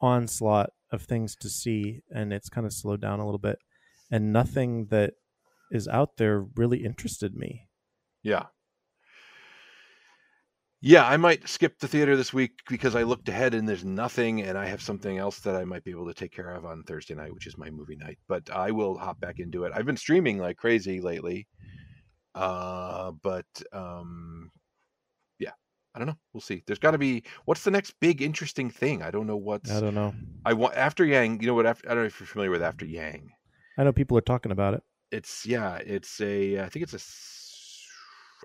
onslaught 0.00 0.70
of 0.92 1.02
things 1.02 1.34
to 1.36 1.48
see, 1.48 2.02
and 2.14 2.32
it's 2.32 2.48
kind 2.48 2.66
of 2.66 2.72
slowed 2.72 3.00
down 3.00 3.20
a 3.20 3.24
little 3.24 3.38
bit, 3.38 3.58
and 4.10 4.32
nothing 4.32 4.86
that 4.86 5.14
is 5.70 5.88
out 5.88 6.16
there 6.16 6.46
really 6.56 6.84
interested 6.84 7.34
me. 7.34 7.68
Yeah. 8.22 8.44
Yeah, 10.86 11.08
I 11.08 11.16
might 11.16 11.48
skip 11.48 11.78
the 11.78 11.88
theater 11.88 12.14
this 12.14 12.34
week 12.34 12.60
because 12.68 12.94
I 12.94 13.04
looked 13.04 13.30
ahead 13.30 13.54
and 13.54 13.66
there's 13.66 13.86
nothing, 13.86 14.42
and 14.42 14.58
I 14.58 14.66
have 14.66 14.82
something 14.82 15.16
else 15.16 15.38
that 15.38 15.56
I 15.56 15.64
might 15.64 15.82
be 15.82 15.92
able 15.92 16.08
to 16.08 16.12
take 16.12 16.30
care 16.30 16.50
of 16.50 16.66
on 16.66 16.82
Thursday 16.82 17.14
night, 17.14 17.32
which 17.32 17.46
is 17.46 17.56
my 17.56 17.70
movie 17.70 17.96
night. 17.96 18.18
But 18.28 18.50
I 18.50 18.70
will 18.70 18.98
hop 18.98 19.18
back 19.18 19.38
into 19.38 19.64
it. 19.64 19.72
I've 19.74 19.86
been 19.86 19.96
streaming 19.96 20.36
like 20.36 20.58
crazy 20.58 21.00
lately, 21.00 21.48
uh, 22.34 23.12
but 23.22 23.46
um, 23.72 24.50
yeah, 25.38 25.52
I 25.94 26.00
don't 26.00 26.06
know. 26.06 26.18
We'll 26.34 26.42
see. 26.42 26.62
There's 26.66 26.78
got 26.78 26.90
to 26.90 26.98
be 26.98 27.22
what's 27.46 27.64
the 27.64 27.70
next 27.70 27.94
big 27.98 28.20
interesting 28.20 28.68
thing? 28.68 29.00
I 29.00 29.10
don't 29.10 29.26
know 29.26 29.38
what's. 29.38 29.70
I 29.70 29.80
don't 29.80 29.94
know. 29.94 30.14
I 30.44 30.52
want 30.52 30.74
after 30.74 31.06
Yang. 31.06 31.40
You 31.40 31.46
know 31.46 31.54
what? 31.54 31.64
After, 31.64 31.88
I 31.88 31.94
don't 31.94 32.02
know 32.02 32.08
if 32.08 32.20
you're 32.20 32.26
familiar 32.26 32.50
with 32.50 32.62
After 32.62 32.84
Yang. 32.84 33.30
I 33.78 33.84
know 33.84 33.92
people 33.94 34.18
are 34.18 34.20
talking 34.20 34.52
about 34.52 34.74
it. 34.74 34.82
It's 35.10 35.46
yeah. 35.46 35.76
It's 35.76 36.20
a. 36.20 36.60
I 36.60 36.68
think 36.68 36.82
it's 36.82 36.92
a 36.92 36.98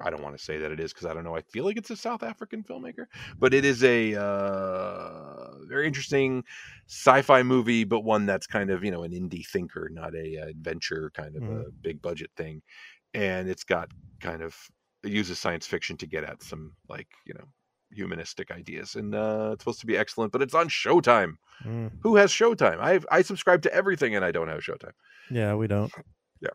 I 0.02 0.10
don't 0.10 0.24
want 0.24 0.38
to 0.38 0.44
say 0.44 0.58
that 0.58 0.72
it 0.72 0.80
is 0.80 0.94
because 0.94 1.06
I 1.06 1.14
don't 1.14 1.24
know. 1.24 1.36
I 1.36 1.42
feel 1.42 1.66
like 1.66 1.78
it's 1.78 1.90
a 1.90 1.96
South 1.96 2.24
African 2.24 2.64
filmmaker, 2.64 3.06
but 3.38 3.54
it 3.54 3.66
is 3.66 3.84
a 3.84 4.16
uh, 4.16 5.66
very 5.68 5.88
interesting 5.88 6.44
sci-fi 6.88 7.44
movie, 7.44 7.84
but 7.84 8.02
one 8.02 8.26
that's 8.26 8.48
kind 8.48 8.70
of 8.70 8.84
you 8.84 8.92
know 8.92 9.04
an 9.04 9.12
indie 9.12 9.46
thinker, 9.46 9.90
not 9.92 10.16
a, 10.16 10.36
a 10.36 10.48
adventure 10.48 11.12
kind 11.14 11.36
of 11.36 11.44
mm. 11.44 11.68
a 11.68 11.72
big 11.72 12.02
budget 12.02 12.32
thing. 12.36 12.62
And 13.14 13.50
it's 13.50 13.64
got 13.64 13.90
kind 14.20 14.42
of 14.42 14.56
it 15.04 15.12
uses 15.12 15.40
science 15.40 15.66
fiction 15.66 15.98
to 15.98 16.06
get 16.06 16.24
at 16.24 16.44
some 16.44 16.74
like 16.88 17.08
you 17.26 17.34
know 17.34 17.46
humanistic 17.92 18.52
ideas, 18.52 18.96
and 18.96 19.16
uh, 19.16 19.52
it's 19.54 19.64
supposed 19.64 19.80
to 19.82 19.88
be 19.88 19.98
excellent. 19.98 20.32
But 20.32 20.42
it's 20.42 20.54
on 20.54 20.70
Showtime. 20.70 21.34
Mm. 21.66 21.92
Who 22.02 22.16
has 22.16 22.32
Showtime? 22.32 22.80
I 22.80 23.00
I 23.12 23.22
subscribe 23.22 23.62
to 23.64 23.74
everything, 23.74 24.16
and 24.16 24.24
I 24.24 24.32
don't 24.32 24.48
have 24.48 24.62
Showtime. 24.62 24.94
Yeah, 25.30 25.56
we 25.56 25.68
don't. 25.68 25.92
Yeah. 26.42 26.50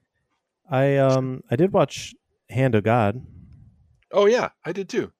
I 0.71 0.97
um 0.97 1.43
I 1.51 1.57
did 1.57 1.73
watch 1.73 2.15
Hand 2.51 2.75
of 2.75 2.85
God. 2.85 3.25
Oh 4.15 4.27
yeah, 4.27 4.51
I 4.65 4.73
did 4.73 4.89
too. 4.89 5.13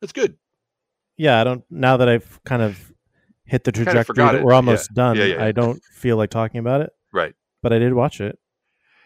That's 0.00 0.12
good. 0.12 0.36
Yeah, 1.16 1.40
I 1.40 1.44
don't. 1.44 1.62
Now 1.70 1.98
that 1.98 2.08
I've 2.08 2.40
kind 2.44 2.62
of 2.62 2.92
hit 3.44 3.64
the 3.64 3.72
trajectory 3.72 4.16
that 4.16 4.42
we're 4.42 4.54
almost 4.54 4.90
yeah. 4.90 4.94
done, 4.94 5.16
yeah, 5.16 5.24
yeah, 5.24 5.44
I 5.44 5.52
don't 5.52 5.82
feel 5.84 6.16
like 6.16 6.30
talking 6.30 6.58
about 6.58 6.80
it. 6.80 6.90
Right. 7.12 7.34
But 7.62 7.72
I 7.72 7.78
did 7.78 7.92
watch 7.92 8.20
it. 8.20 8.38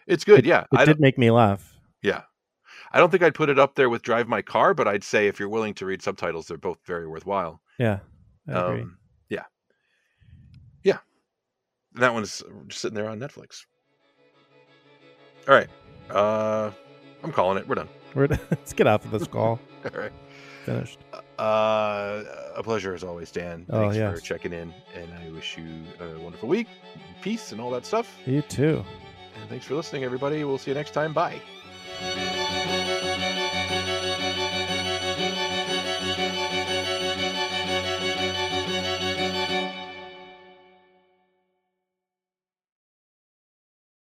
It's 0.07 0.25
good. 0.25 0.41
It, 0.41 0.45
yeah, 0.47 0.63
it 0.73 0.79
I 0.79 0.85
did 0.85 1.01
make 1.01 1.19
me 1.19 1.31
laugh. 1.31 1.77
Yeah, 2.03 2.23
I 2.93 2.99
don't 2.99 3.11
think 3.11 3.23
I'd 3.23 3.35
put 3.35 3.49
it 3.49 3.59
up 3.59 3.75
there 3.75 3.91
with 3.91 4.03
Drive 4.03 4.29
My 4.29 4.41
Car, 4.41 4.73
but 4.73 4.89
I'd 4.89 5.05
say 5.05 5.27
if 5.27 5.39
you're 5.39 5.49
willing 5.49 5.75
to 5.75 5.87
read 5.87 6.01
subtitles, 6.01 6.47
they're 6.47 6.57
both 6.57 6.79
very 6.87 7.07
worthwhile. 7.07 7.61
Yeah. 7.79 7.99
Um, 8.49 8.99
yeah. 9.29 9.45
Yeah. 10.83 10.99
that 11.95 12.13
one's 12.13 12.43
just 12.69 12.81
sitting 12.81 12.95
there 12.95 13.09
on 13.09 13.21
Netflix. 13.21 13.65
All 15.49 15.55
right. 15.55 15.69
Uh, 16.09 16.71
I'm 17.23 17.33
calling 17.33 17.59
it. 17.59 17.69
We're 17.69 17.77
done. 17.77 17.89
We're 18.15 18.27
let's 18.51 18.73
get 18.73 18.87
off 18.87 19.05
of 19.05 19.11
this 19.11 19.27
call. 19.27 19.59
All 19.85 20.01
right. 20.01 20.13
Finished. 20.65 20.99
Uh, 21.39 22.23
a 22.55 22.63
pleasure 22.63 22.95
as 22.95 23.03
always, 23.03 23.31
Dan. 23.31 23.65
Oh, 23.71 23.81
Thanks 23.81 23.97
oh, 23.97 23.99
yes. 23.99 24.15
for 24.15 24.25
checking 24.25 24.53
in, 24.53 24.75
and 24.95 25.11
I 25.15 25.31
wish 25.31 25.57
you 25.57 25.65
a 26.01 26.21
wonderful 26.21 26.49
week, 26.49 26.67
peace, 27.23 27.53
and 27.53 27.61
all 27.61 27.71
that 27.71 27.87
stuff. 27.87 28.15
You 28.27 28.43
too. 28.43 28.85
And 29.41 29.49
thanks 29.49 29.65
for 29.65 29.75
listening, 29.75 30.05
everybody. 30.05 30.45
We'll 30.45 30.59
see 30.59 30.71
you 30.71 30.75
next 30.75 30.93
time. 30.93 31.15
Bye. 31.15 31.41